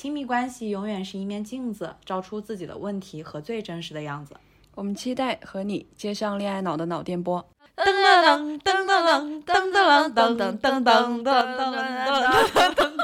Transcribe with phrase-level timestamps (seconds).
[0.00, 4.36] 亲密关系永远是一面镜子，照出自己的问题和最真实的样子。
[4.76, 7.44] 我们期待和你接上恋爱脑的脑电波。
[7.76, 11.24] 噔噔噔噔噔噔噔噔噔噔噔噔噔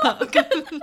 [0.02, 0.80] 噔噔。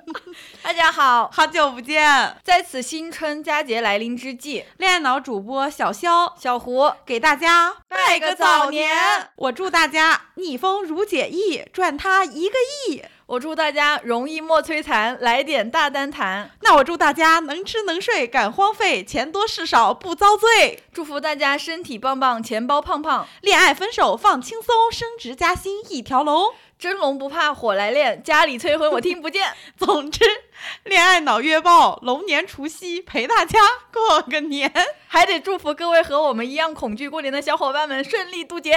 [0.62, 2.36] 大家好，好久不见！
[2.44, 8.90] 在此新春佳节来临之际，恋爱脑主播小肖、小胡给大家拜个早年。
[9.38, 12.56] 我祝大家逆风如解意，赚他一个
[12.90, 13.02] 亿。
[13.32, 16.52] 我祝大家容易莫摧残，来点大单谈。
[16.64, 20.84] 那我祝大家能吃能睡，敢荒废，钱多事少不遭罪。
[20.92, 26.54] 祝福大家身体棒棒，钱包胖胖，恋爱分手放轻松，升职加薪一条龙。
[26.82, 29.54] 真龙不怕火来炼，家里催婚我听不见。
[29.78, 30.26] 总之，
[30.86, 33.60] 恋爱脑月报龙年除夕陪大家
[33.94, 34.74] 过个年，
[35.08, 38.74] 还得祝福各位和我们一样恐惧过年的小伙伴们顺利渡劫。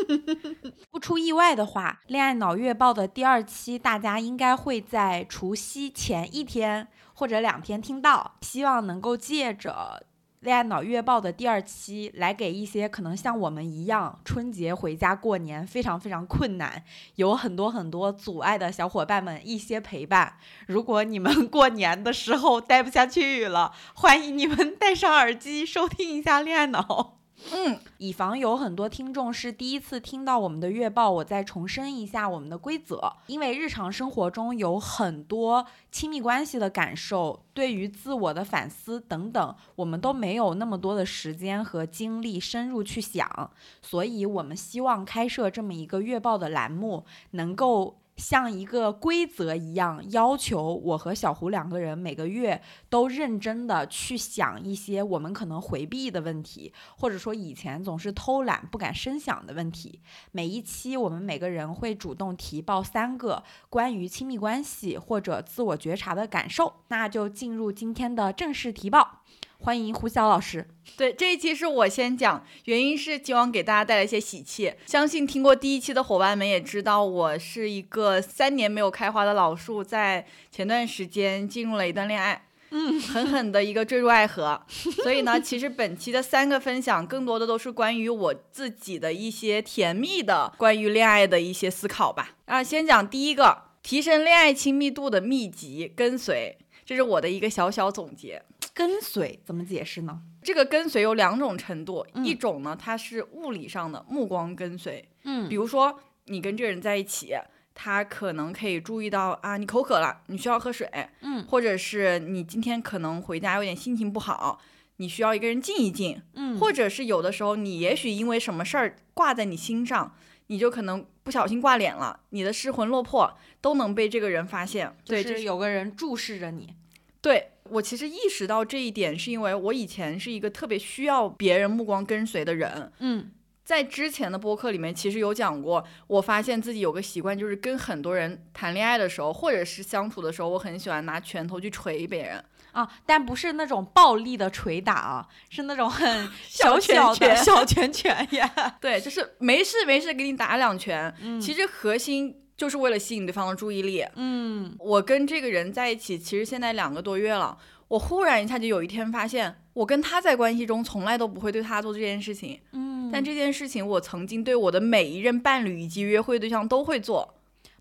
[0.92, 10.02] 不出意外的话，恋爱脑月报的第二期大家应该会在除夕前一天或者两天听到，希望能够借着。
[10.40, 16.84] 恋爱脑月报的第二期，来给一些可能像我们一样春节回家过年非常非常困难，
[17.16, 20.36] 有很多很多阻碍的小伙伴们一些陪伴。
[20.66, 27.16] 如果你们 过年的时候待不下去了，欢迎你们戴上耳机收听一下恋爱脑。
[27.52, 33.12] 嗯，以防有很多听众是第一次听到我们的月报，我再重申一下我们的规则。
[33.26, 43.50] 因为日常生活中有很多亲密关系的感受，对于自我的反思等等，我们都没有那么多的时间和精力深入去想，
[43.82, 47.98] 所以我们希望开设这么一个月报的栏目，能够。
[48.16, 60.00] 像一个规则一样，要求我和小胡两个人每个月都认真的去想一些我们可能回避的问题，或者说以前总是偷懒不敢深想的问题。
[60.32, 66.72] 每一期我们每个人会主动提报三个关于亲密关系或者自我觉察的感受。
[66.88, 69.22] 那就进入今天的正式提报。
[69.58, 70.66] 欢迎胡晓老师。
[70.96, 74.72] 对，这一期是我先讲，原因是希望给大家带来一些喜气。
[74.86, 84.60] 相信听过第一期的伙伴们也知道，我是一个三年没有开花的老树，在前段时间进入了一段恋爱，嗯，狠狠的一个坠入爱河。
[85.02, 92.36] 所以呢，其实本期的三个分享，更多的都是关于我自己的一些甜蜜的关于恋爱的一些思考吧。
[92.44, 96.58] 啊，先讲第一个，提升恋爱亲密度的秘籍，跟随。
[96.84, 98.40] 这是我的一个小小总结。
[98.76, 100.20] 跟随怎么解释呢？
[100.42, 107.32] 这个跟随有两种程度，一种呢，它是物理上的目光跟随，嗯，比如说你跟这个人在一起，
[107.74, 110.86] 他可能可以注意到啊，你口渴了，你需要喝水，
[111.22, 114.60] 嗯，或者是你今天可能回家有点心情不好，
[114.98, 120.14] 你需要一个人静一静，嗯，或者是有的时候你也许因为什么事儿挂在你心上，
[120.48, 126.74] 你就可能不小心挂脸了，你的失魂落魄都能被这个人发现，对，就是有个人注视着你，
[127.22, 127.52] 对。
[127.70, 132.92] 我其实意识到这一点，是因为我以前是一个特别需要别人目光跟随的人。
[132.98, 133.30] 嗯，
[133.64, 148.48] 在之前的播客里面，其实有讲过，我发现自己有个习惯，就是跟很多人谈恋爱的时候，或者是相处的时候，我很喜欢拿拳头去捶别人啊，但不是那种暴力的捶打啊，是那种很 小小的拳小拳拳呀。
[148.80, 151.14] 对，就是没事没事给你打两拳。
[151.22, 152.42] 嗯，其实核心。
[152.56, 154.04] 就是为了吸引对方的注意力。
[154.14, 157.58] 嗯，我跟这个人在一起，其实现在两个多月了。
[157.88, 162.58] 我忽然一下就有一天发现，我跟他在关系中从来都不会对他做这件事情。
[162.72, 167.34] 嗯，但这件事情我曾经对我的每一任伴侣以及约会对象都会做，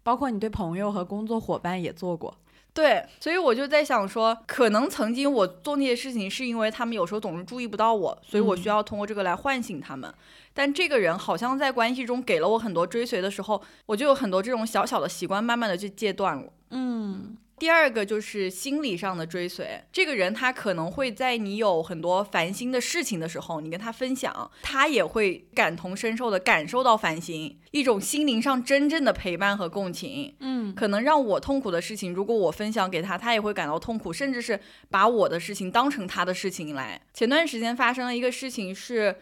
[0.03, 2.37] 包括你对朋友和工作伙伴也做过。
[2.75, 10.13] 对，所以我就在想说，可能曾经我做那些事情，是因为他们有时候总是注意不到我，所以我需要通过这个来唤醒他们。
[10.53, 16.43] 但这个人好像在关系中给了我很多追随的时候，我就有很多这种小小的习惯，慢慢的就戒断了。
[16.71, 30.35] 嗯，第二个就是心理上的追随，这个人他可能会在你有很多烦心的事情的时候，你跟他分享，他也会感同身受的感受到烦心，一种心灵上真正的陪伴和共情。
[30.41, 34.59] 嗯可能让我痛苦的事情，如果我分享给他，他也会感到痛苦，甚至是
[34.89, 36.99] 把我的事情当成他的事情来。
[37.13, 39.15] 前段时间发生了一个事情是，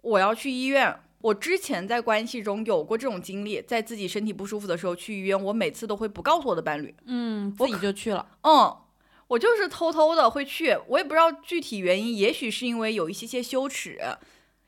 [0.00, 0.96] 我要去医院。
[1.20, 8.26] 我之前在关系中有过这种经历，在自己身体不舒服的时候去医院，我每次都会不告诉我的伴侣，嗯，自己就去了。
[8.42, 8.76] 嗯，
[9.26, 13.98] 我就是偷偷的会去，我也不知道具体原因，也许是因为有一些些羞耻，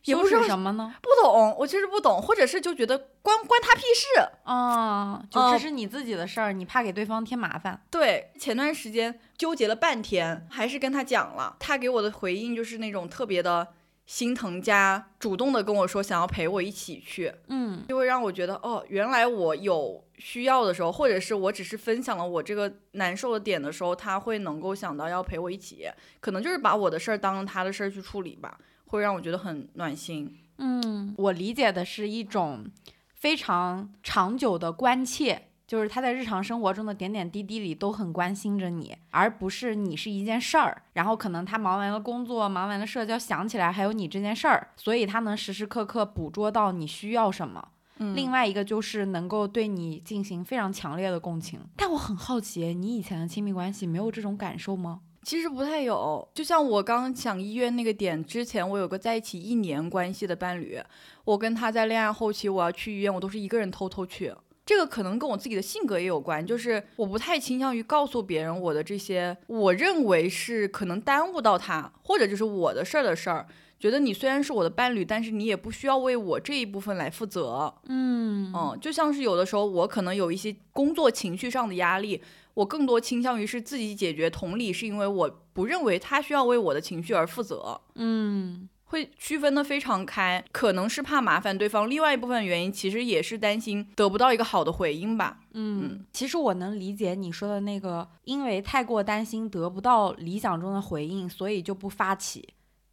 [0.05, 0.95] 也羞耻什么呢？
[1.01, 4.29] 不懂，我就是不懂，或者是就觉得关关他屁事。
[4.45, 7.81] 啊，就哦这是你自己的事儿，你怕给对方添麻烦。
[7.91, 13.69] 对，前段时间纠结了半天，还是跟他讲了，他给我的回应就是那种特别的
[14.09, 25.87] 心疼加主动的跟我说想要陪我一起去，嗯就会让我觉得哦，原来我有需要的时候，或者是我只是分享了我这个难受的点的时候，他会能够想到要陪我一起，
[26.21, 30.39] 可能就是把我的事儿当成他的事儿去处理吧，会让我觉得很暖心。
[30.57, 32.65] 嗯，我理解的是一种
[33.13, 35.48] 非常长久的关切。
[35.69, 40.83] 就是他在日常生活中的点点滴滴里都很关心着你，而不是你是一件事儿。
[40.95, 47.69] 然后可能他忙完了工作，忙完了社交，想起来还有你这件事儿，所以他能时时刻刻捕捉到你需要什么。
[47.99, 51.61] 嗯另外一个就是能够对你进行非常强烈的共情。
[51.77, 55.01] 但我很好奇，你以前的亲密关系没有这种感受吗？
[55.25, 60.81] 其实不太有，就像我刚刚讲医院那个点，之前我有个在一起一年关系的伴侣，
[61.25, 64.33] 我跟他在恋爱后期，我要去医院，我都是一个人偷偷去。
[64.69, 73.47] 这个可能跟我自己的性格也有关，就是我不太倾向于告诉别人我的这些，我认为是可能耽误到他，或者就是我的事儿的事儿。
[73.79, 77.73] 觉得你虽然是我的伴侣，但是你也不需要为我这一部分来负责。
[77.87, 82.21] 嗯嗯，就像是有的时候我可能有一些工作情绪上的压力，
[82.53, 84.29] 我更多倾向于是自己解决。
[84.29, 90.45] 同理，是因为我不认为他需要为我的情绪而负责，嗯会区分的非常开。
[90.53, 95.41] 可能是怕麻烦对方，另外一部分原因其实也是担心得不到一个好的回应吧。
[95.53, 102.49] 嗯，其实我能理解你说的那个，因为太过担心得不到理想中的回应，所以就不发起，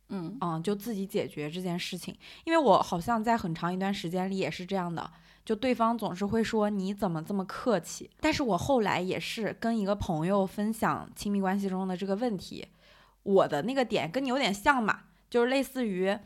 [0.09, 2.15] 嗯嗯，就自己解决这件事情。
[2.43, 5.09] 因为我好像在很长一段时间里也是这样的，
[5.45, 8.09] 就对方总是会说你怎么这么客气。
[8.19, 12.67] 但是我后来也是跟一个朋友分享亲密关系中的这个问题，
[13.23, 15.01] 我的那个点跟你有点像嘛，
[15.35, 16.17] 就是类似于。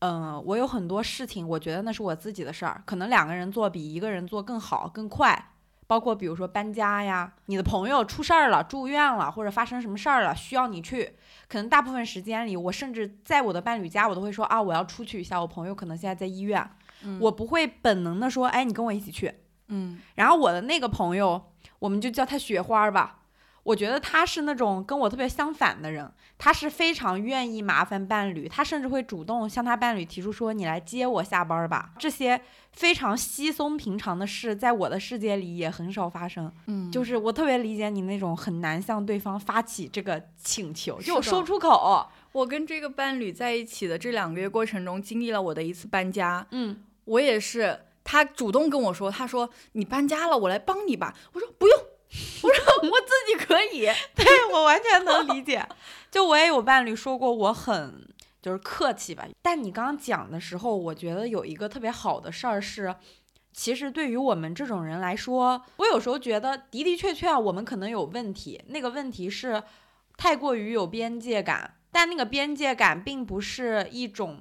[0.00, 5.52] 嗯，我有很多事情，我觉得那是我自己的事儿，可能两个人做比一个人做更好、更快。
[5.86, 11.14] 包括比如说搬家呀，你的朋友出事儿了、住院了，或者发生什么事儿了，需要你去。
[11.48, 15.40] 可能大部分时间里，我甚至在我的伴侣家，我都会说啊，我要出去一下。
[15.40, 16.70] 我朋友可能现在在医院，
[17.02, 19.34] 嗯我不会本能的说，哎，你跟我一起去。
[19.66, 21.42] 嗯然后我的那个朋友，
[21.80, 23.17] 我们就叫他雪花儿吧。
[23.62, 32.40] 我觉得他是那种跟我特别相反的人，他是非常愿意麻烦伴侣，他甚至会主动向他伴侣提出说：“你来接我下班吧。”这些
[32.72, 36.50] 非常稀松平常的事，在我的世界里也很少发生。
[36.66, 42.08] 嗯，就是我特别理解你那种很难向对方发起这个请求，就我说出口。
[42.32, 46.46] 我跟这个伴侣在一起的这两个月过程中，经历了我的一次搬家。
[46.52, 51.14] 嗯，我也是，他主动跟我说，他说你搬家了，我来帮你吧。
[51.32, 51.76] 我说不用，
[52.42, 53.86] 我说我自己可以。
[54.14, 55.66] 对我完全能理解。
[56.10, 58.06] 就我也有伴侣说过我很
[58.40, 62.94] 就是客气吧，但你刚刚讲的时候，我觉得有一个特别好的事儿是，
[63.52, 69.62] 其实对于我们这种人来说，我有时候觉得的的确确我们可能有问题，那个问题是
[70.16, 74.38] 太过于有边界感，但那个边界感并不是一种。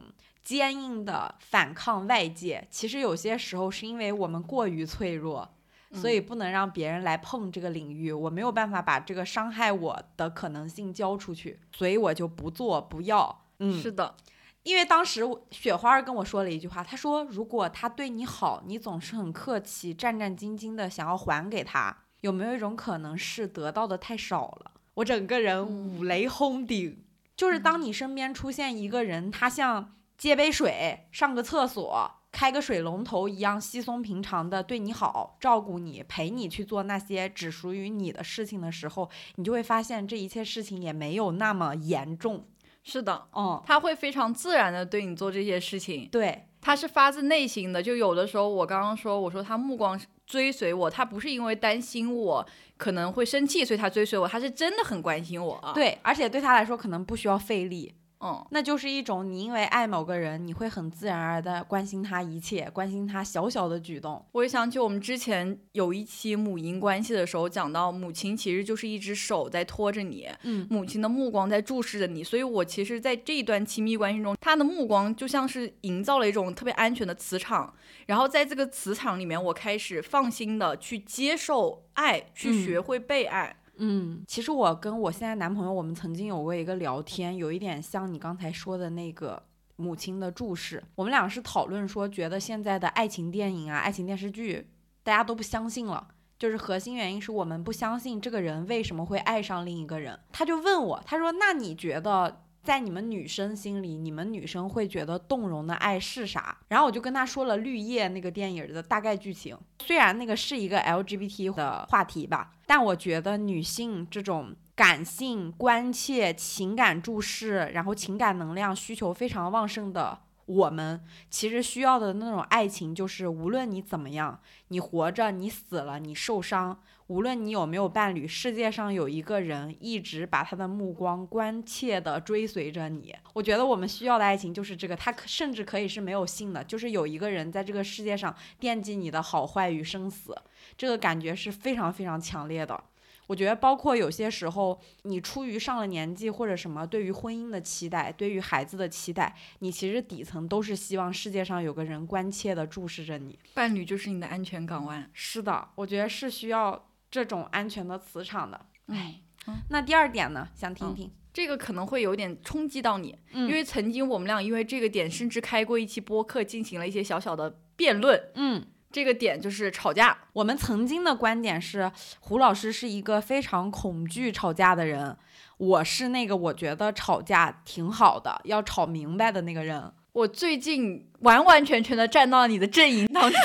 [0.48, 5.57] 坚硬的反抗外界，其实有些时候是因为我们过于脆弱，
[5.94, 13.46] 所以不能让别人来碰这个领域，我没有办法把这个伤害我的可能性交出去，所以我就不做不要。
[13.60, 14.16] 嗯，是的，
[14.64, 24.72] 因为当时雪花儿跟我说了一句话，她说如果他对你好，你总是很客气、战战兢兢的想要还给他，有没有一种可能是得到的太少了？
[24.96, 27.04] 我整个人五雷轰顶，
[27.36, 42.46] 就是当你身边出现一个人，他像接杯水、上个厕所、开个水龙头一样稀松平常的对你好、照顾你、陪你去做那些只属于你的事情的时候，你就会发现这一切事情也没有那么严重。
[42.84, 47.84] 是的，嗯，他会非常自然的对你做这些事情，对，他是发自内心的。
[47.84, 64.26] 就有的时候，我刚刚说，我说他目光追随我，他不是因为担心我可能会生气，所以他追随我，他是真的很关心我。，对，而且对他来说可能不需要费力，嗯，那就是一种你因为爱某个人，你会很自然而然的关心他一切，关心他小小的举动。
[64.32, 77.74] 我也想起我们之前有一期母婴关系的时候，讲到母亲其实就是一只手在拖着你，嗯母亲的目光在注视着你，所以我其实，在这一段亲密关系中，她的目光就像是营造了一种特别安全的磁场，
[78.08, 83.56] 然后在这个磁场里面，我开始放心的去接受爱，去嗯学会被爱。
[83.56, 89.42] 嗯，嗯其实我跟我现在男朋友，我们曾经有过一个聊天，有一点像你刚才说的那个
[89.76, 90.84] 母亲的注视。
[90.96, 94.68] 我们俩是讨论说，觉得现在的爱情电影啊、爱情电视剧，
[95.04, 96.08] 大家都不相信了。
[96.40, 100.20] 就是核心原因是我们不相信这个人为什么会爱上另一个人。
[100.32, 109.58] 他就问我，他说：“那你觉得在你们女生心里，你们女生会觉得动容的爱是啥？”然后我就跟他说了《绿叶》那个电影的大概剧情。
[109.80, 121.00] 虽然那个是一个 LGBT 的话题吧，但我觉得女性这种感性、关切、情感注视，然后情感能量需求非常旺盛的我们，
[121.30, 124.40] 其实需要的那种爱情，就是无论你怎么样，
[124.70, 133.14] 你活着，你死了，你受伤，无论你有没有伴侣，世界上有一个人一直把他的目光关切地追随着你。
[133.34, 140.34] 我觉得我们需要的爱情就是这个，他甚至可以是没有性的，就是有一个人在这个世界上惦记你的好坏与生死，
[140.78, 142.82] 这个感觉是非常非常强烈的。
[143.28, 153.38] 我觉得，包括有些时候，你出于上了年纪或者什么，对于婚姻的期待，对于孩子的期待，你其实底层都是希望世界上有个人关切的注视着你。
[153.54, 155.10] 伴侣就是你的安全港湾。
[155.14, 158.66] 是的，我觉得是需要这种安全的磁场的。
[158.88, 159.22] 哎，
[159.70, 161.12] 那第二点呢，想听听。
[161.34, 168.20] 这个可能会有点冲击到你，嗯因为曾经我们俩因为这个点甚至开过一期播客，进行了一些小小的辩论。
[168.34, 168.66] 嗯，
[168.98, 170.18] 这个点就是吵架。
[170.34, 175.16] 我们曾经的观点是，胡老师是一个非常恐惧吵架的人，
[175.58, 179.94] 我是那个我觉得吵架挺好的，要吵明白的那个人。
[180.14, 183.40] 我最近完完全全的站到你的阵营当中，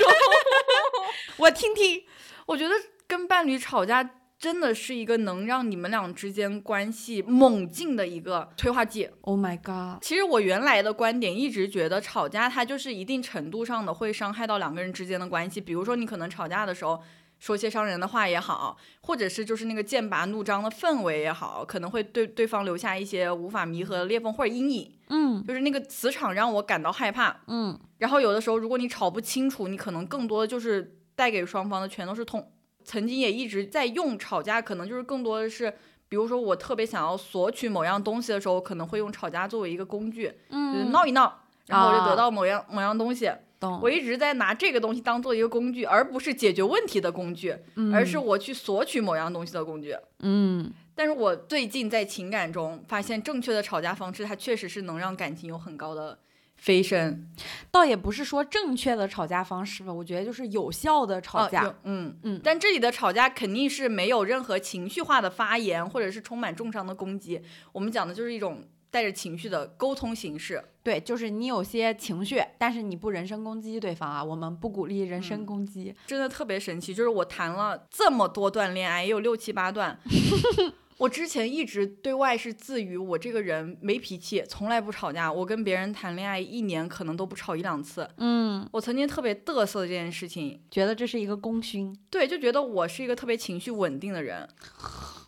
[1.37, 2.03] 我听听。
[2.47, 2.75] 我觉得
[3.07, 4.03] 跟伴侣吵架
[4.43, 9.09] 真的是一个能让你们俩之间关系猛进的一个催化剂。
[9.21, 10.03] Oh my god！
[10.03, 17.01] 其实我原来的观点一直觉得吵架它就是一定程度上的会伤害到两个人之间的关系，比如说你可能吵架的时候。
[17.39, 24.93] 说些伤人的话也好，或者是就是那个剑拔弩张的氛围也好，可能会对对方留下一些无法弥合的裂缝或者阴影。
[25.09, 27.41] 嗯就是那个磁场让我感到害怕。
[27.49, 32.53] 嗯然后有的时候，如果你吵不清楚，你可能更多的就是带给双方的全都是痛。
[32.85, 35.73] 曾经也一直在用吵架，可能就是更多的是，
[36.09, 43.31] 比如说我特别想要索取某样东西的时候，可能会用吵架作为一个工具，就是嗯，闹一闹，然后我就得啊到某样、某样东西。
[43.61, 43.79] 懂。
[43.81, 47.57] 我一直在拿这个东西当做一个工具，而不是解决问题的工具，
[47.93, 49.97] 而是我去索取某样东西的工具。
[50.19, 56.19] 嗯但是我最近在情感中发现，正确的吵架方式，它确实是能让感情有很高的
[56.63, 57.27] 飞升。
[57.73, 61.75] 倒也不是说正确的吵架方式吧，我觉得就是有效的吵架。
[61.83, 67.43] 嗯嗯但这里的吵架肯定是没有任何情绪化的发言，或者是充满重伤的攻击。
[67.73, 70.63] 我们讲的就是一种带着情绪的沟通形式。
[70.85, 75.93] 对，就是你有些情绪，但是你不人身攻击对方啊，我们不鼓励人身嗯攻击。
[76.07, 79.99] 真的特别神奇，就是我谈了这么多段恋爱，也有六七八段。
[80.99, 85.33] 我之前一直对外是自诩我这个人没脾气，从来不吵架。
[85.33, 88.09] 我跟别人谈恋爱一年可能都不吵一两次。
[88.19, 91.97] 嗯，我曾经特别嘚瑟这件事情，觉得这是一个功勋。
[92.09, 94.49] 对，就觉得我是一个特别情绪稳定的人。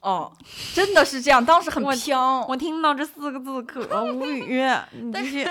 [0.01, 0.31] 哦，
[0.75, 2.45] 真的是这样，当时很我飘。
[2.47, 4.61] 我听到这四个字可无语。
[5.13, 5.45] 但是。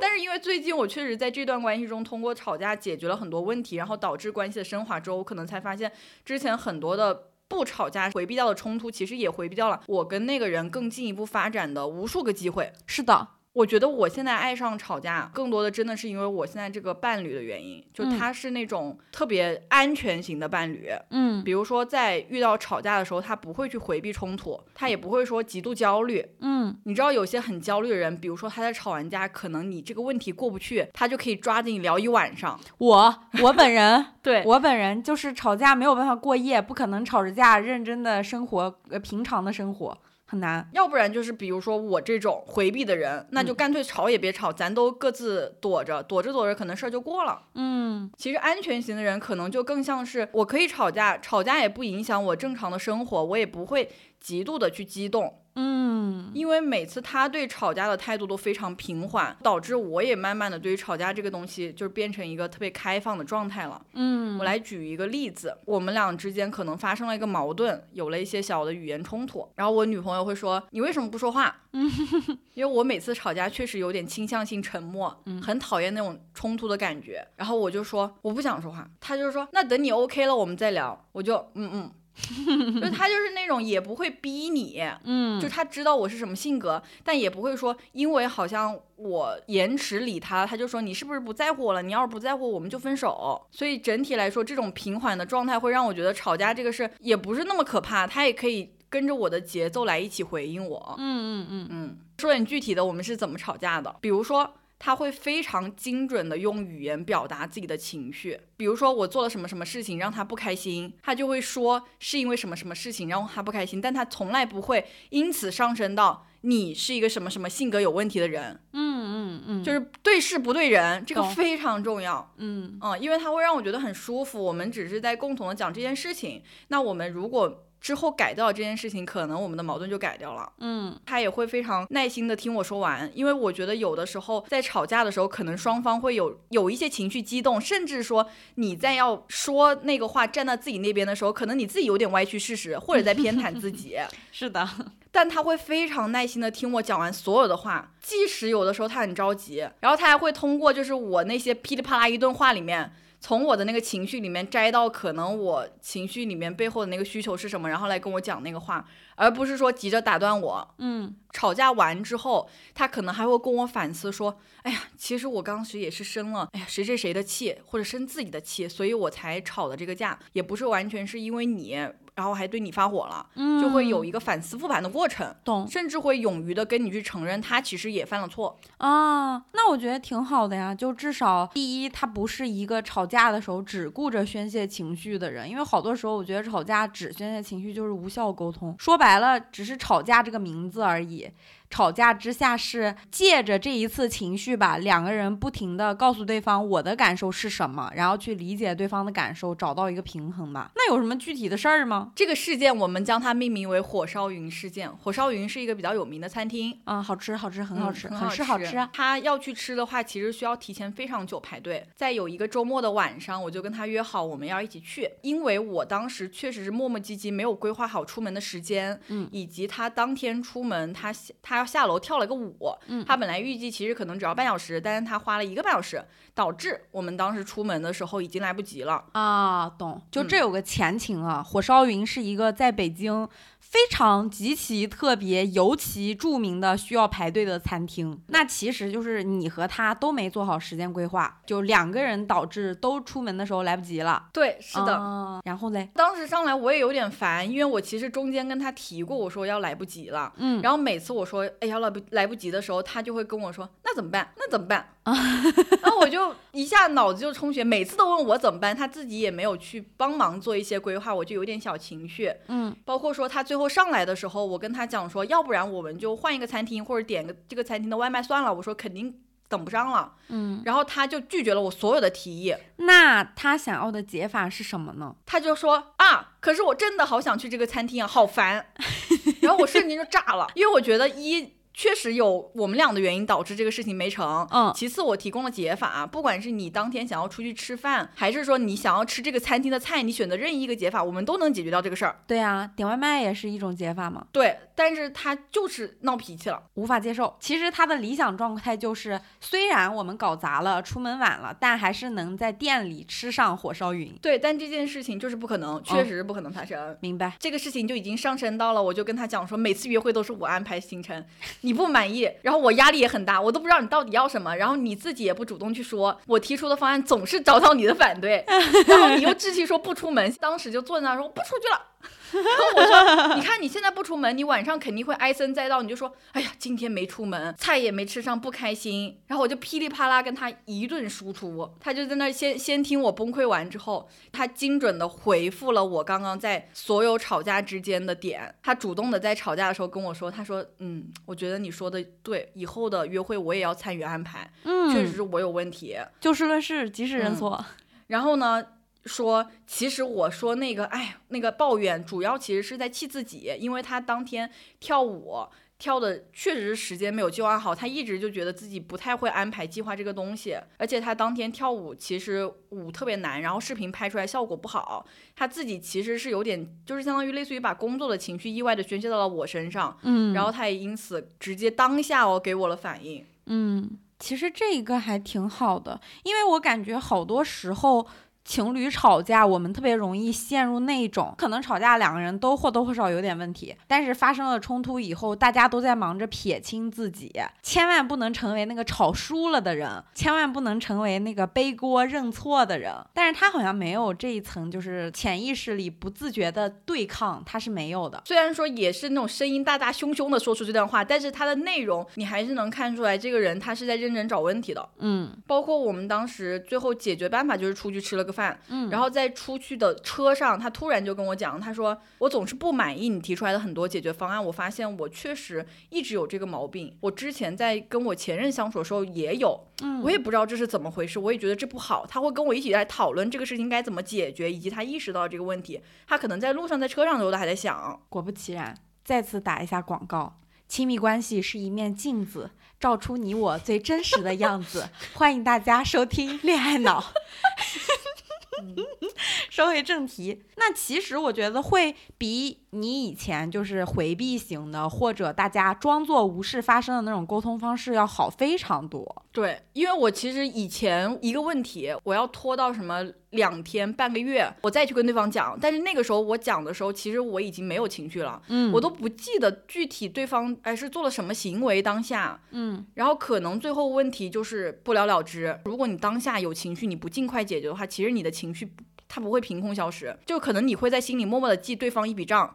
[0.00, 5.90] 但是因为最近我确实在这段关系中通过吵架解决了很多问题，然后导致关系的升华之后，我可能才发现
[6.24, 12.72] 之前很多的不吵架回避掉的冲突，其实也回避掉了我跟那个人更进一步发展的无数个机会。
[12.86, 20.90] 是的，我觉得我现在爱上吵架，更多的真的是因为我现在这个伴侣的原因，就嗯他是那种特别安全型的伴侣。
[21.10, 26.22] 嗯比如说在遇到吵架的时候，他不会去回避冲突，他也不会说极度焦虑。
[26.40, 32.60] 嗯，你知道有些很焦虑的人，比如说他在吵完架，可能你这个问题过不去，他就可以抓着你聊一晚上。
[32.76, 40.68] 我我本人， 对我本人就是吵架没有办法过夜，不可能吵着架认真的生活，呃，平常的生活很难。
[40.72, 47.42] 要不然就是比如说我这种回避的人，那就干脆吵也别吵，咱都各自躲着，躲着躲着，可能事儿就过了。
[47.54, 53.90] 嗯其实安全型的人可能就更像是我可以吵架，吵架也不影响我正常的生活，我也不会
[54.20, 55.42] 极度的去激动。
[55.56, 63.80] 嗯因为每次他对吵架的态度都非常平缓，导致我也慢慢的对于吵架这个东西就变成一个特别开放的状态了。
[63.94, 71.62] 嗯我来举一个例子，我们俩之间可能发生了一个矛盾，有了一些小的语言冲突，然后我女朋友会说：“你为什么不说话？”
[72.54, 77.26] 因为我每次吵架确实有点倾向性沉默，很讨厌那种冲突的感觉。
[77.36, 81.06] 然后我就说我不想说话，他就说那等你 OK 了我们再聊。
[81.12, 81.90] 我就嗯嗯。
[82.80, 91.82] 就他就是那种也不会逼你，嗯，就他知道我是什么性格，但也不会说因为好像我延迟理他，他就说你是不是不在乎我了？
[91.82, 93.46] 你要是不在乎，我们就分手。
[93.50, 100.94] 所以整体来说，这种平缓的状态会让我觉得吵架这个事也不是那么可怕，他也可以跟着我的节奏来一起回应我。
[100.98, 103.94] 嗯嗯嗯嗯，说点具体的，我们是怎么吵架的？
[104.00, 104.54] 比如说。
[104.78, 122.32] 他会非常精准的用语言表达自己的情绪，比如说我做了什么什么事情让他不开心，他就会说是因为什么什么事情让他不开心，但他从来不会因此上升到你是一个什么什么性格有问题的人，嗯嗯嗯，就是对事不对人，这个非常重要。
[122.36, 124.42] 嗯嗯，因为他会让我觉得很舒服。
[124.42, 130.52] 我们只是在共同的讲这件事情，那我们如果之后改掉这件事情，可能我们的矛盾就改掉了。
[130.58, 143.96] 嗯他也会非常耐心的听我说完，因为我觉得有的时候在吵架的时候，可能双方会有有一些情绪激动，甚至说你在要说那个话站到自己那边的时候，可能你自己有点歪曲事实，或者在偏袒自己。
[144.32, 144.68] 是的，
[145.12, 160.74] 但他会非常耐心的听我讲完所有的话，即使有的时候他很着急，然后他还会通过就是我那些噼里啪啦一顿话里面，从我的那个情绪里面摘到可能我情绪里面背后的那个需求是什么，然后来跟我讲那个话，而不是说急着打断我。
[160.78, 171.76] 嗯吵架完之后，他可能还会跟我反思说：“哎呀，其实我当时也是生了哎呀谁谁谁的气，或者生自己的气，所以我才吵的这个架，也不是完全是因为你，
[172.16, 178.58] 然后还对你发火了，嗯，就会有一个反思复盘的过程。”懂甚至会勇于的跟你去承认他其实也犯了错。
[178.78, 180.74] 啊，那我觉得挺好的呀。
[180.74, 191.30] 就至少第一，他不是一个吵架的时候只顾着宣泄情绪的人，因为好多时候我觉得吵架只宣泄情绪就是无效沟通，说白了只是吵架这个名字而已。
[191.70, 200.70] 吵架之下是借着这一次情绪吧，两个人不停的告诉对方我的感受是什么，然后去理解对方的感受，找到一个平衡吧。
[200.74, 202.12] 那有什么具体的事儿吗？
[202.14, 204.90] 这个事件我们将它命名为火烧云事件。
[204.98, 208.88] 火烧云是一个比较有名的餐厅，啊，好吃，好吃，很好嗯吃，很很是好吃啊。
[208.92, 211.86] 他要去吃的话，其实需要提前非常久排队。
[211.96, 222.54] 在有一个周末的晚上，我就跟他约好我们要一起去，因为我当时确实是磨磨唧唧，没有规划好出门的时间，嗯以及他当天出门，他下他要下楼跳了个舞，
[222.86, 229.02] 嗯他本来预计其实可能只要半小时，但是他花了一个半小时，导致我们当时出门的时候已经来不及了。
[229.12, 230.02] 啊，懂。
[230.10, 233.26] 就嗯这有个前情啊，火烧云是一个在北京
[233.68, 238.18] 非常极其特别、尤其著名的需要排队的餐厅。
[238.28, 244.28] 那其实就是你和他都没做好时间规划，就两个人导致都出门的时候来不及了。
[244.32, 244.94] 对，是的。
[244.94, 250.32] 啊然后嘞，当时上来我也有点烦，因为我其实中间跟他提过，我说要来不及了。
[250.36, 254.32] 嗯，然后每次我说哎呀来不来不及的时候，他就会跟我说那怎么办？
[254.36, 254.88] 那怎么办？
[255.82, 262.32] 然后我就一下脑子就充血，每次都问我怎么办，他自己也没有去帮忙做一些规划，我就有点小情绪。
[262.48, 268.52] 嗯，包括说他最后上来的时候，我跟他讲说，要不然我们就换一个餐厅，或者点个这个餐厅的外卖算了。
[268.52, 270.14] 我说肯定等不上了。
[270.28, 275.14] 嗯，然后他就拒绝了我所有的提议，那他想要的解法是什么呢？
[275.24, 278.66] 他就说啊，可是我真的好想去这个餐厅啊，好烦。
[279.40, 284.48] 然后我瞬间就炸了，因为我觉得一确实有我们俩的原因导致这个事情没成。
[284.50, 292.18] 嗯其次，我提供了解法，不管是你当天想要出去吃饭，还是说你想要吃这个餐厅的菜，你选择任意一个解法，我们都能解决掉这个事儿。
[292.26, 296.62] 对啊，点外卖也是一种解法嘛，对，但是他就是闹脾气了。
[296.74, 297.36] 无法接受。
[297.38, 304.16] 其实他的理想状态就是，虽然我们搞砸了，出门晚了，但还是能在店里吃上火烧云。
[304.22, 306.96] 对，但这件事情就是不可能，确实是不可能发生。
[307.00, 307.34] 明白？
[307.38, 311.22] 这个事情就已经上升到了，我就跟他讲说，每次约会都是我安排行程，
[311.66, 318.44] 你不满意，然后我压力也很大，我都不知道你到底要什么，然后你自己也不主动去说，我提出的方案总是遭到你的反对，
[318.86, 321.82] 然后你又置气说不出门，当时就坐在那说我不出去了。
[322.32, 329.20] 然后我说，你看你现在不出门，你晚上肯定会唉声载道，你就说，哎呀，今天没出门，菜也没吃上，不开心。
[329.28, 338.54] 然后我就噼里啪啦跟他一顿输出，他就在那先先听我崩溃完之后，他精准的回复了我刚刚在所有吵架之间的点。
[338.62, 345.96] 他主动的在吵架的时候跟我说，他说，嗯，我觉得你说的对，以后的约会我也要参与安排，嗯，确实是我有问题。
[346.20, 347.64] 就事论事，及时认错。
[348.08, 348.64] 然后呢，
[349.06, 355.46] 说，其实我说那个，哎，那个抱怨主要其实是在气自己，因为他当天跳舞。
[355.78, 378.06] 跳的确实是时间没有计划好，他一直就觉得自己不太会安排计划这个东西，而且他当天跳舞其实舞特别难，然后视频拍出来效果不好，他自己其实是有点就是相当于类似于把工作的情绪意外的宣泄到了我身上，嗯然后他也因此直接当下哦给我了反应，嗯，其实这个还挺好的，因为我感觉好多时候。
[378.46, 387.32] 情侣吵架，我们特别容易陷入那种，可能吵架两个人都或多或少有点问题，但是发生了冲突以后，大家都在忙着撇清自己，
[387.62, 392.94] 千万不能成为那个吵输了的人，千万不能成为那个背锅认错的人。
[393.12, 398.22] 但是他好像没有这一层，就是潜意识里不自觉的对抗，他是没有的。
[398.24, 404.88] 虽然说也是那种声音大大凶凶的说出这段话，但是他的内容你还是能看出来这个人他是在认真找问题的。
[404.98, 430.38] 嗯包括我们当时最后解决办法就是出去吃了个饭，嗯，然后在出去的车上，他突然就跟我讲，他说我总是不满意你提出来的很多解决方案，我发现我确实一直有这个毛病，我之前在跟我前任相处的时候也有，嗯我也不知道这是怎么回事，我也觉得这不好，他会跟我一起来讨论这个事情该怎么解决，以及他意识到这个问题，他可能在路上在车上的时候都还在想，果不其然，再次打一下广告。
[430.68, 434.88] 亲密关系是一面镜子，照出你我最真实的样子。
[435.14, 437.00] 欢迎大家收听《恋爱脑》。
[439.50, 449.22] 说回正题，那其实我觉得会比你以前就是回避型的，或者大家装作无事发生的那种沟通方式要好非常多。
[449.32, 455.58] 对，因为我其实以前一个问题，我要拖到什么两天、半个月，我再去跟对方讲。
[455.60, 465.58] 但是那个时候我讲的时候，其实我已经没有情绪了，嗯我都不记得具体对方哎是做了什么行为当下，嗯然后可能最后问题就是不了了之。
[465.64, 468.82] 如果你当下有情绪，你不尽快解决的话，其实你的情绪不。
[469.08, 472.54] 它不会凭空消失，就可能你会在心里默默的记对方一笔账，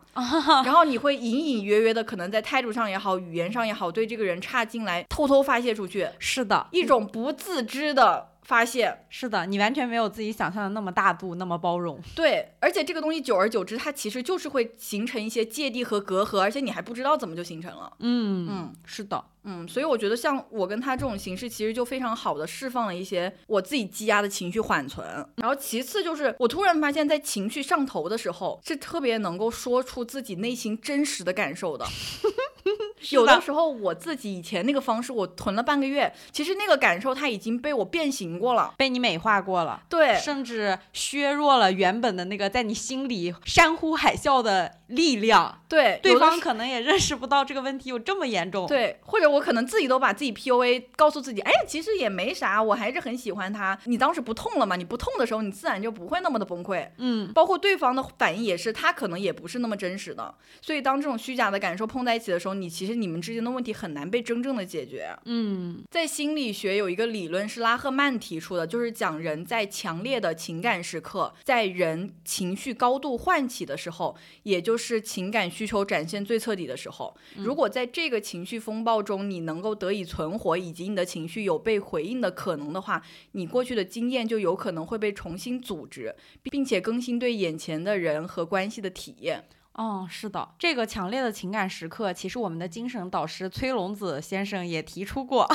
[0.64, 9.00] 然后你会隐隐约约的可能在态度上也好，语言上也好，对这个人差劲来偷偷发泄出去，是的，一种不自知的发泄。
[9.10, 12.00] 是的，你完全没有自己想象的那么大度，那么包容。
[12.16, 17.92] 对，而且这个东西久而久之，它其实就是会形成一些芥蒂和隔阂，而且你还不知道怎么就形成了。
[18.00, 25.06] 嗯嗯是的，嗯，所以我觉得像我跟他这种形式，其实就非常好的释放了一些我自己积压的情绪缓存。
[25.38, 31.86] 然后其次就是我突然发现，在情绪上头的时候，是特别能够说出自己内心真实的感受的。
[33.10, 38.76] 有的时候我自己以前那个方式，我囤了半个月，其实那个感受它已经被我变形过了。
[38.78, 39.82] 被你美化过了。
[39.90, 53.78] 对，甚至削弱了原本的那个在你心里山呼海啸的力量，对，对方可能也认识不到这个问题有这么严重。，对，或者我可能自己都把自己 PUA，告诉自己，哎，其实也没啥，我还是很喜欢他。
[53.86, 54.76] 你当时不痛了嘛？
[54.76, 56.88] 你不痛的时候，你自然就不会那么的崩溃。
[56.98, 60.34] 嗯，包括对方的反应也是，他可能也不是那么真实的。
[60.62, 65.16] 所以当这种虚假的感受碰在一起的时候，你其实你们之间的问题很难被真正的解决。
[65.26, 77.16] 嗯在心理学有一个理论是拉赫曼提出的，就是讲人在强烈的情感时刻，在人情绪高度唤起的时候，也就是情感需求展现最彻底的时候。
[77.36, 83.02] 如果在这个情绪风暴中，你能够得以存活，以及你的情绪有被回应的可能的话，
[83.34, 89.46] 你过去的经验就有可能会被重新组织，并且更新对眼前的人和关系的体验。
[89.74, 95.48] 哦，是的，这个强烈的情感时刻，其实我们的精神导师崔龙子先生也提出过。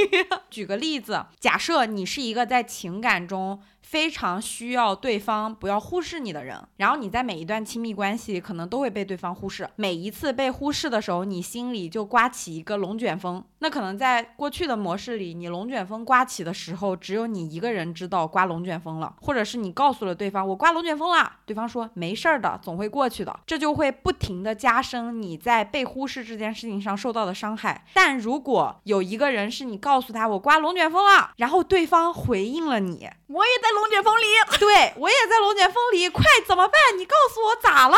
[0.50, 13.44] 举个例子，假设你是一个在情感中非常需要对方不要忽视你的人，然后你在每一段亲密关系可能都会被对方忽视，每一次被忽视的时候，你心里就刮起一个龙卷风。
[13.58, 27.84] 那可能在过去的模式里，你龙卷风刮起的时候，只有你一个人知道刮龙卷风了，或者是你告诉了对方我刮龙卷风啦，对方说没事儿的，总会过去的，这就会不停的加深你在被忽视这件事情上受到的伤害。
[27.94, 34.24] 但如果有一个人是你告诉他我刮龙卷风了，然后对方回应了你，我也在龙卷风里，
[34.58, 36.98] 对我也在龙卷风里，快怎么办？
[36.98, 37.96] 你告诉我咋了？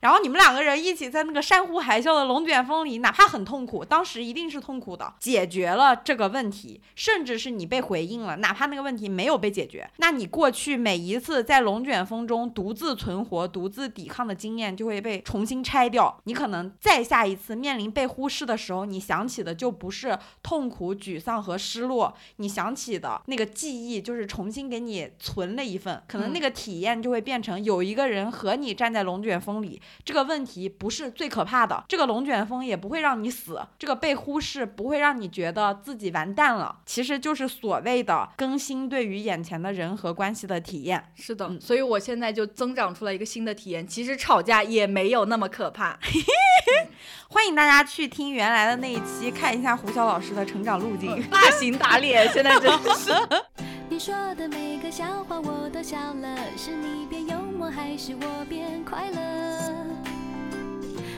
[0.00, 16.20] 然后你们两个人一起在那个山呼海啸的龙卷风里，哪怕很痛苦，当时一定是痛苦的，解决了这个问题，甚至是你被回应了，哪怕那个问题没有被解决，那你过去每一次在龙卷风中独自存活、独自抵抗的经验就会被重新拆掉。
[16.24, 41.12] 你可能再下一次面临被忽视的时候，你想起的就不是痛苦、沮丧和失落，你想起的那个记忆就是重新给你存了一份，可能那个体验就会变成有一个人和你站在龙卷风里，这个问题不是最可怕的，这个龙卷风也不会让你死，这个被忽视不会让你觉得自己完蛋了，其实就是所谓的更新对于眼前的人和关系的体验。
[41.14, 45.98] 是的，嗯所以我现在就增长出来一个新的体验，其实吵架也没有那么可怕。
[47.28, 51.22] 欢迎大家去听原来的那一期，看一下胡晓老师的成长路径。
[51.28, 53.12] 大型打脸，现在真是。
[53.88, 59.86] 你说的每个笑话我都笑了，是你变幽默还是我变快乐？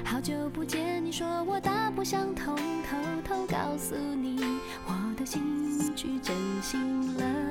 [0.05, 2.55] 好久不见，你说我大不相同，
[2.85, 4.39] 偷偷告诉你，
[4.87, 7.48] 我的兴趣真心了。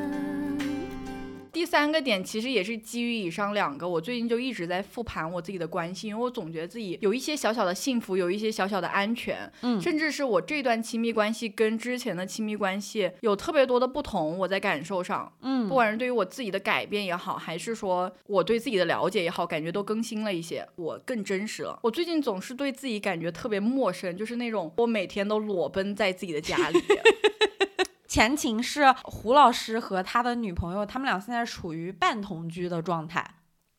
[1.58, 21.80] 第三个点其实也是基于以上两个，我最近就一直在复盘我自己的关系，因为我总觉得自己有一些小小的幸福，有一些小小的安全，嗯甚至是我这段亲密关系跟之前的亲密关系有特别多的不同，我在感受上，嗯不管是对于我自己的改变也好，还是说我对自己的了解也好，感觉都更新了一些，我更真实了。
[21.82, 26.80] 我最近总是对自己感觉特别陌生，就是那种我每天都裸奔在自己的家里。
[28.08, 33.24] 前情是胡老师和他的女朋友，他们俩现在处于半同居的状态。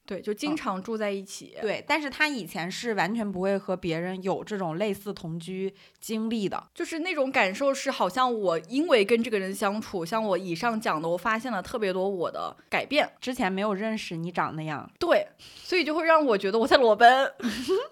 [0.08, 1.54] 对，就经常住在一起。
[1.60, 6.66] 对，但是他以前是完全不会和别人有这种类似同居经历的。
[6.74, 17.30] 就是那种感受是，好像我因为跟这个人相处，像我以上讲的，我发现了特别多我的改变，之前没有认识你长那样，对，所以就会让我觉得我在裸奔。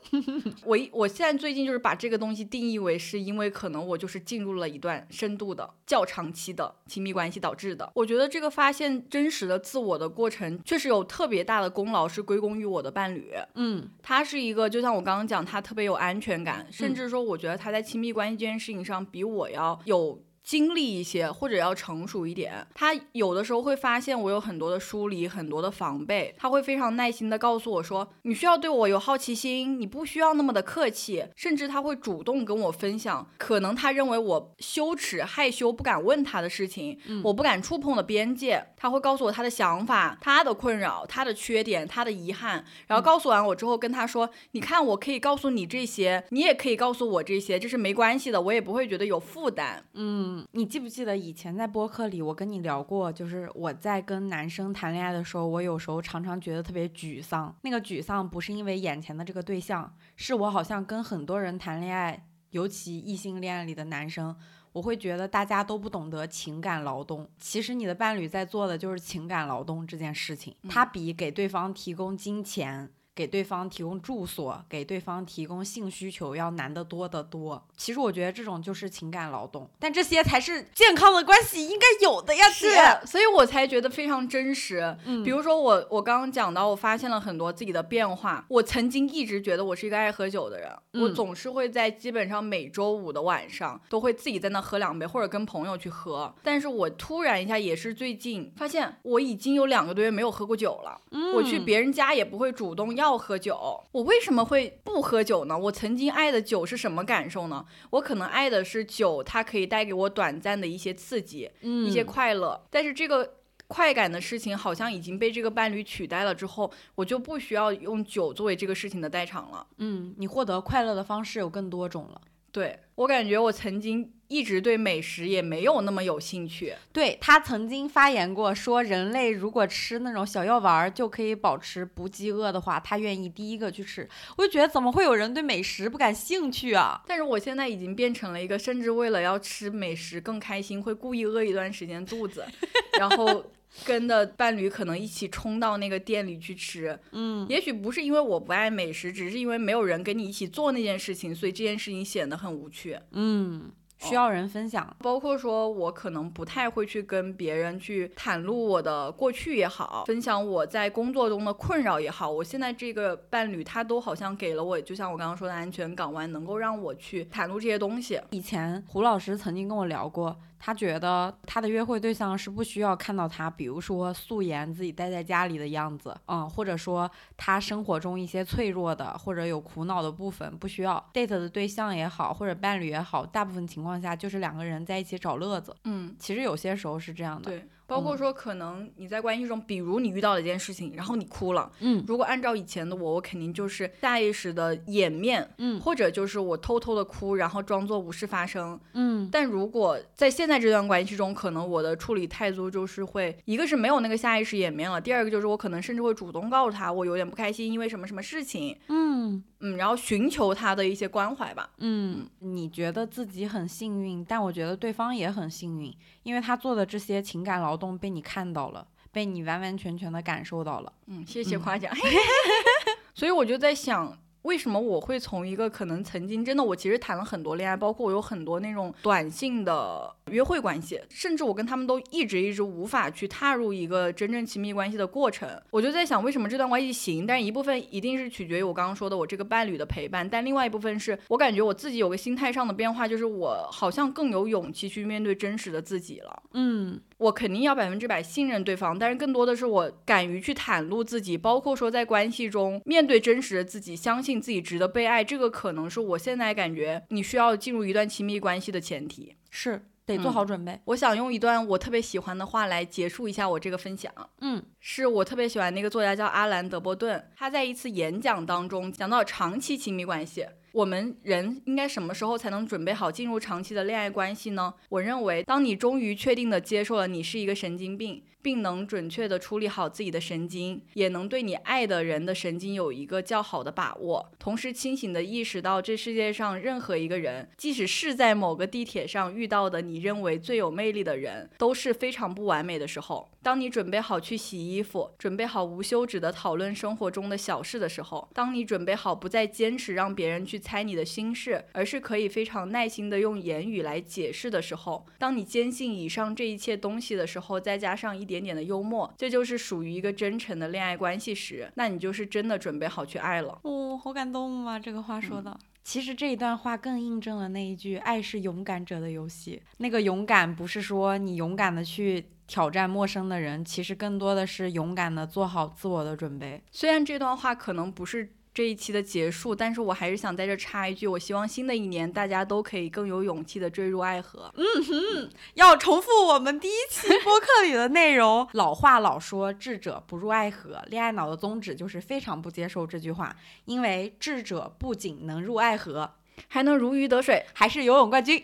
[0.65, 7.93] 我一我现在最近就是把这个东西定义为是因为可能我就是进入了一段深度的较长期的亲密关系导致的。
[7.95, 13.33] 我觉得这个发现真实的自我的过程，确实有特别大的功劳是归功于我的伴侣。
[13.55, 20.21] 嗯他是一个，就像我刚刚讲，他特别有安全感，甚至说，我觉得他在亲密关系这件事情上比我要有。
[20.47, 22.65] 经历一些，或者要成熟一点。
[22.73, 38.65] 他有的时候会发现我有很多的疏离，很多的防备，他会非常耐心的告诉我说：“你需要对我有好奇心，你不需要那么的客气。”甚至他会主动跟我分享，可能他认为我羞耻、害羞、不敢问他的事情，我不敢触碰的边界。
[38.77, 57.55] 他会告诉我他的想法、他的困扰、他的缺点、他的遗憾，然后告诉完我之后，跟他说：“你看，我可以告诉你这些，你也可以告诉我这些，这是没关系的，我也不会觉得有负担。”嗯，你记不记得以前在播客里我跟你聊过，就是我在跟男生谈恋爱的时候，我有时候常常觉得特别沮丧。
[57.63, 64.37] 那个沮丧不是因为眼前的这个对象，是我好像跟很多人谈恋爱，尤其异性恋里的男生。
[64.73, 77.67] 我会觉得大家都不懂得情感劳动，其实你的伴侣在做的就是情感劳动这件事情，他比给对方提供金钱、给对方提供住所、给对方提供性需求要难得多得多。
[77.77, 84.97] 其实我觉得这种就是情感劳动，但这些才是健康的关系应该有的呀，是姐。，所以我才觉得非常真实。
[85.07, 88.45] 嗯比如说我，我刚刚讲到，我发现了很多自己的变化。
[88.49, 96.35] 我曾经一直觉得我是一个爱喝酒的人，我嗯总是会在基本上每周五的晚上都会自己在那喝两杯，或者跟朋友去喝。
[96.43, 101.01] 但是我突然一下也是最近发现，我已经有两个多月没有喝过酒了。
[101.13, 103.85] 嗯我去嗯别人家也不会主动要喝酒。
[103.93, 105.59] 我为什么会不喝酒呢？
[105.59, 107.67] 我曾经爱的酒是什么感受呢？
[107.91, 112.67] 我可能爱的是酒，它可以带给我短暂的一些刺激，一些嗯快乐。
[112.71, 113.35] 但是这个
[113.67, 119.67] 快感的事情好像已经被这个伴侣取代了之后，我就不需要用酒作为这个事情的代偿了。
[119.77, 122.21] 嗯，你获得快乐的方式有更多种了。
[122.57, 126.73] 对我感觉我曾经一直对美食也没有那么有兴趣。
[126.91, 134.09] 对他曾经发言过，说人类如果吃那种小药丸儿就可以保持不饥饿的话，他愿意第一个去吃。
[134.39, 137.03] 我就觉得怎么会有人对美食不感兴趣啊？
[137.07, 142.43] 但是我现在已经变成了一个，甚至为了要吃美食更开心，会故意饿一段时间肚子，
[142.99, 143.45] 然后
[143.85, 146.99] 跟的伴侣可能一起冲到那个店里去吃。
[147.13, 152.99] 嗯，也许不是因为我不爱美食，只是因为没有人跟你一起做那件事情，所以这件事情显得很无趣。
[153.13, 154.97] 嗯，需要人分享。
[155.01, 162.31] 包括说，我可能不太会去跟别人去袒露我的过去也好，分享我在工作中的困扰也好。
[162.31, 168.21] 我现在这个伴侣，他都好像给了我，就像我刚刚说的安全港湾，能够让我去袒露这些东西。
[168.31, 185.75] 以前胡老师曾经跟我聊过，他觉得他的约会对象是不需要看到他，比如说素颜自己待在家里的样子，嗯，或者说他生活中一些脆弱的或者有苦恼的部分，不需要 date 的对象也好，或者伴侣也好，大部分情况下就是两个人在一起找乐子。
[185.85, 187.51] 嗯，其实有些时候是这样的。
[187.51, 192.05] 对包括说可能你在关系中，比如你遇到了一件事情，然后你哭了，嗯。
[192.07, 195.81] 如果按照以前的我，我肯定就是下意识的掩面，嗯。
[195.81, 198.79] 或者就是我偷偷的哭，然后装作无事发生。
[198.95, 199.29] 嗯。
[199.31, 209.45] 但如果在现在这段关系中，可能我的处理态度就是会，一个是没有那个下意识掩面了，第二个就是我可能甚至会主动告诉他我有点不开心，因为什么什么事情，嗯。
[209.61, 211.71] 嗯，然后寻求他的一些关怀吧。
[211.79, 215.93] 嗯，你觉得自己很幸运，但我觉得对方也很幸运，
[216.25, 220.93] 因为他做的这些情感劳动被你看到了，被你完完全全的感受到了。
[221.07, 221.93] 嗯，谢谢嗯夸奖。
[223.15, 224.17] 所以我就在想。
[224.43, 235.61] 为什么我会从一个可能曾经真的我其实谈了很多恋爱，包括我有很多那种短信的约会关系，甚至我跟他们都一直一直无法去踏入一个真正亲密关系的过程。
[235.73, 237.27] 我就在想，为什么这段关系行？
[237.27, 246.43] 但一部分一定是取决于我刚刚说的我这个伴侣的陪伴，但另外一部分是我感觉我自己有个心态上的变化，就是我好像更有勇气去面对真实的自己了。
[246.53, 259.35] 嗯我肯定要百分之百信任对方，但是更多的是我敢于去袒露自己，包括说在关系中面对真实的自己，相信自己值得被爱，这个可能是我现在感觉你需要进入一段亲密关系的前提。
[259.51, 260.79] 是得做嗯好准备。
[260.85, 264.13] 我想用一段我特别喜欢的话来结束一下我这个分享。
[264.41, 270.47] 嗯是我特别喜欢那个作家叫阿兰·德波顿，他在一次演讲当中讲到长期亲密关系。
[270.77, 274.75] 我们人应该什么时候才能准备好进入长期的恋爱关系呢？
[274.91, 293.31] 我认为，当你终于确定的接受了你是一个神经病，并能准确的处理好自己的神经，也能对你爱的人的神经有一个较好的把握，同时清醒的意识到这世界上任何一个人，即使是在某个地铁上遇到的你认为最有魅力的人，都是非常不完美的时候。
[293.43, 313.61] 当你准备好去洗衣服，准备好无休止的讨论生活中的小事的时候，当你准备好不再坚持让别人去猜你的心事，而是可以非常耐心的用言语来解释的时候，当你坚信以上这一切东西的时候，再加上一点点的幽默，这就是属于一个真诚的恋爱关系时，那你就是真的准备好去爱了。
[313.63, 314.77] 哦，好感动啊！
[314.77, 315.57] 这个话说的。
[315.85, 319.63] 其实这一段话更印证了那一句“爱是勇敢者的游戏”。
[319.79, 326.61] 那个勇敢不是说你勇敢的去挑战陌生的人，其实更多的是勇敢的做好自我的准备。
[326.73, 334.51] 虽然这段话可能不是这一期的结束，但是我还是想在这插一句，我希望新的一年大家都可以更有勇气的坠入爱河。
[334.57, 338.49] 嗯哼要重复我们第一期播客里的内容。
[338.57, 340.83] 老话老说，智者不入爱河。
[340.87, 346.11] 恋爱脑的宗旨就是非常不接受这句话，因为智者不仅能入爱河，
[346.49, 348.37] 还能如鱼得水，还是游泳冠军。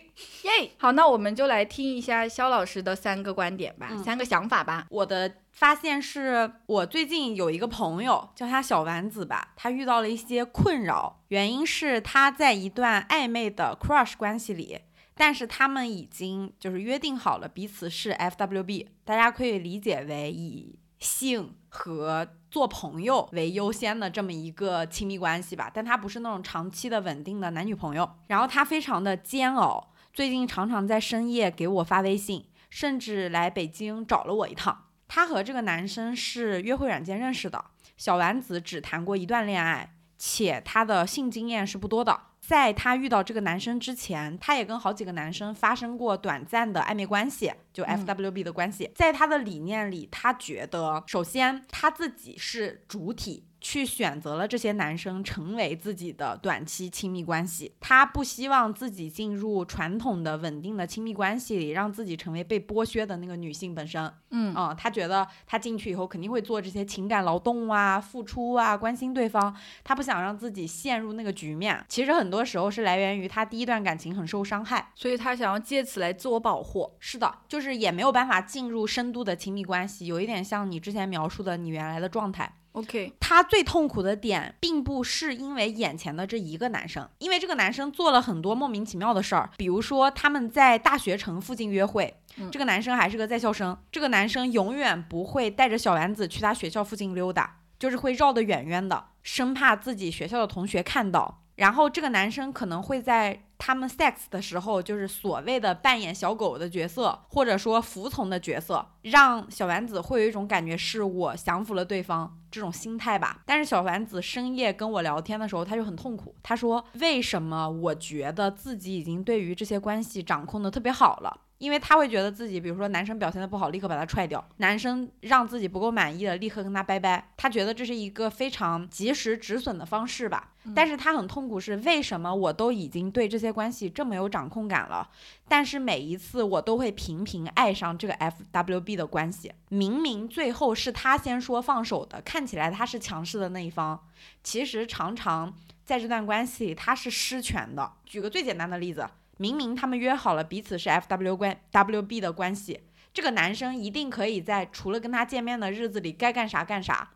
[0.43, 0.71] 耶！
[0.77, 4.85] 好，那我们就来听一下肖老师的三个观点吧，嗯三个想法吧。
[4.89, 14.79] 我的发现是我最近有一个朋友，叫他小丸子吧，他遇到了一些困扰，原因是他在一段暧昧的 crush 关系里。
[15.15, 25.69] 但是他们已经就是约定好了彼此是 FWB，大家可以理解为以性和做朋友为优先的这么一个亲密关系吧。
[25.71, 28.09] 但他不是那种长期的稳定的男女朋友。
[28.27, 34.85] 然后他非常的煎熬，最近常常在深夜给我发微信，甚至来北京找了我一趟。
[35.07, 37.65] 他和这个男生是约会软件认识的，
[37.97, 42.19] 小丸子只谈过一段恋爱，且他的性经验是不多的。
[42.45, 48.91] 在她遇到这个男生之前，她也跟好几个男生发生过短暂的暧昧关系，就嗯 FWB 的关系。
[48.93, 53.45] 在她的理念里，她觉得首先她自己是主体。
[53.63, 64.03] 去选择了这些男生成为自己的短期亲密关系，他不希望自己进入传统的稳定的亲密关系里，让自己成为被剥削的那个女性本身。
[64.31, 71.81] 嗯嗯，他觉得他进去以后肯定会做这些情感劳动啊、付出啊、关心对方，他不想让自己陷入那个局面。
[71.87, 74.91] 其实很多时候是来源于他第一段感情很受伤害。
[74.93, 76.91] 所以他想要借此来自我保护。
[76.99, 82.57] 是的，就是也没有办法进入深度的亲密关系，有一点像你之前描述的你原来的状态。
[82.73, 101.41] OK，他最痛苦的点，并不是因为眼前的这一个男生，因为这个男生做了很多莫名其妙的事儿，比如说他们在大学城附近约会，嗯这个男生还是个在校生，这个男生永远不会带着小丸子去他学校附近溜达，就是会绕得远远的，生怕自己学校的同学看到。
[101.55, 113.41] 然后这个男生可能会在他们 sex 的时候，就是所谓的扮演小狗的角色，或者说服从的角色，让小丸子会有一种感觉是我降服了对方这种心态吧。
[113.45, 116.35] 但是小丸子深夜跟我聊天的时候，他就很痛苦。
[116.43, 127.29] 他说：“为什么我觉得自己已经对于这些关系掌控的特别好了？”因为他会觉得自己，比如说男生表现的不好，立刻把他踹掉；男生让自己不够满意了，立刻跟他拜拜。
[127.37, 130.49] 他觉得这是一个非常及时止损的方式吧。
[130.75, 135.09] 但是他很痛苦，是为什么我都已经对这些关系这么有掌控感了，
[135.47, 139.49] 但是每一次我都会频频爱上这个 FWB 的关系。
[139.69, 143.97] 明明最后是他先说放手的，看起来他是强势的那一方，
[144.43, 145.53] 其实常常
[145.85, 147.93] 在这段关系里他是失权的。
[148.05, 149.07] 举个最简单的例子。
[149.37, 152.81] 明明他们约好了彼此是 F W 关 W B 的关系，
[153.13, 157.11] 这个男生一定可以在除了跟他见面的日子里该干啥干啥，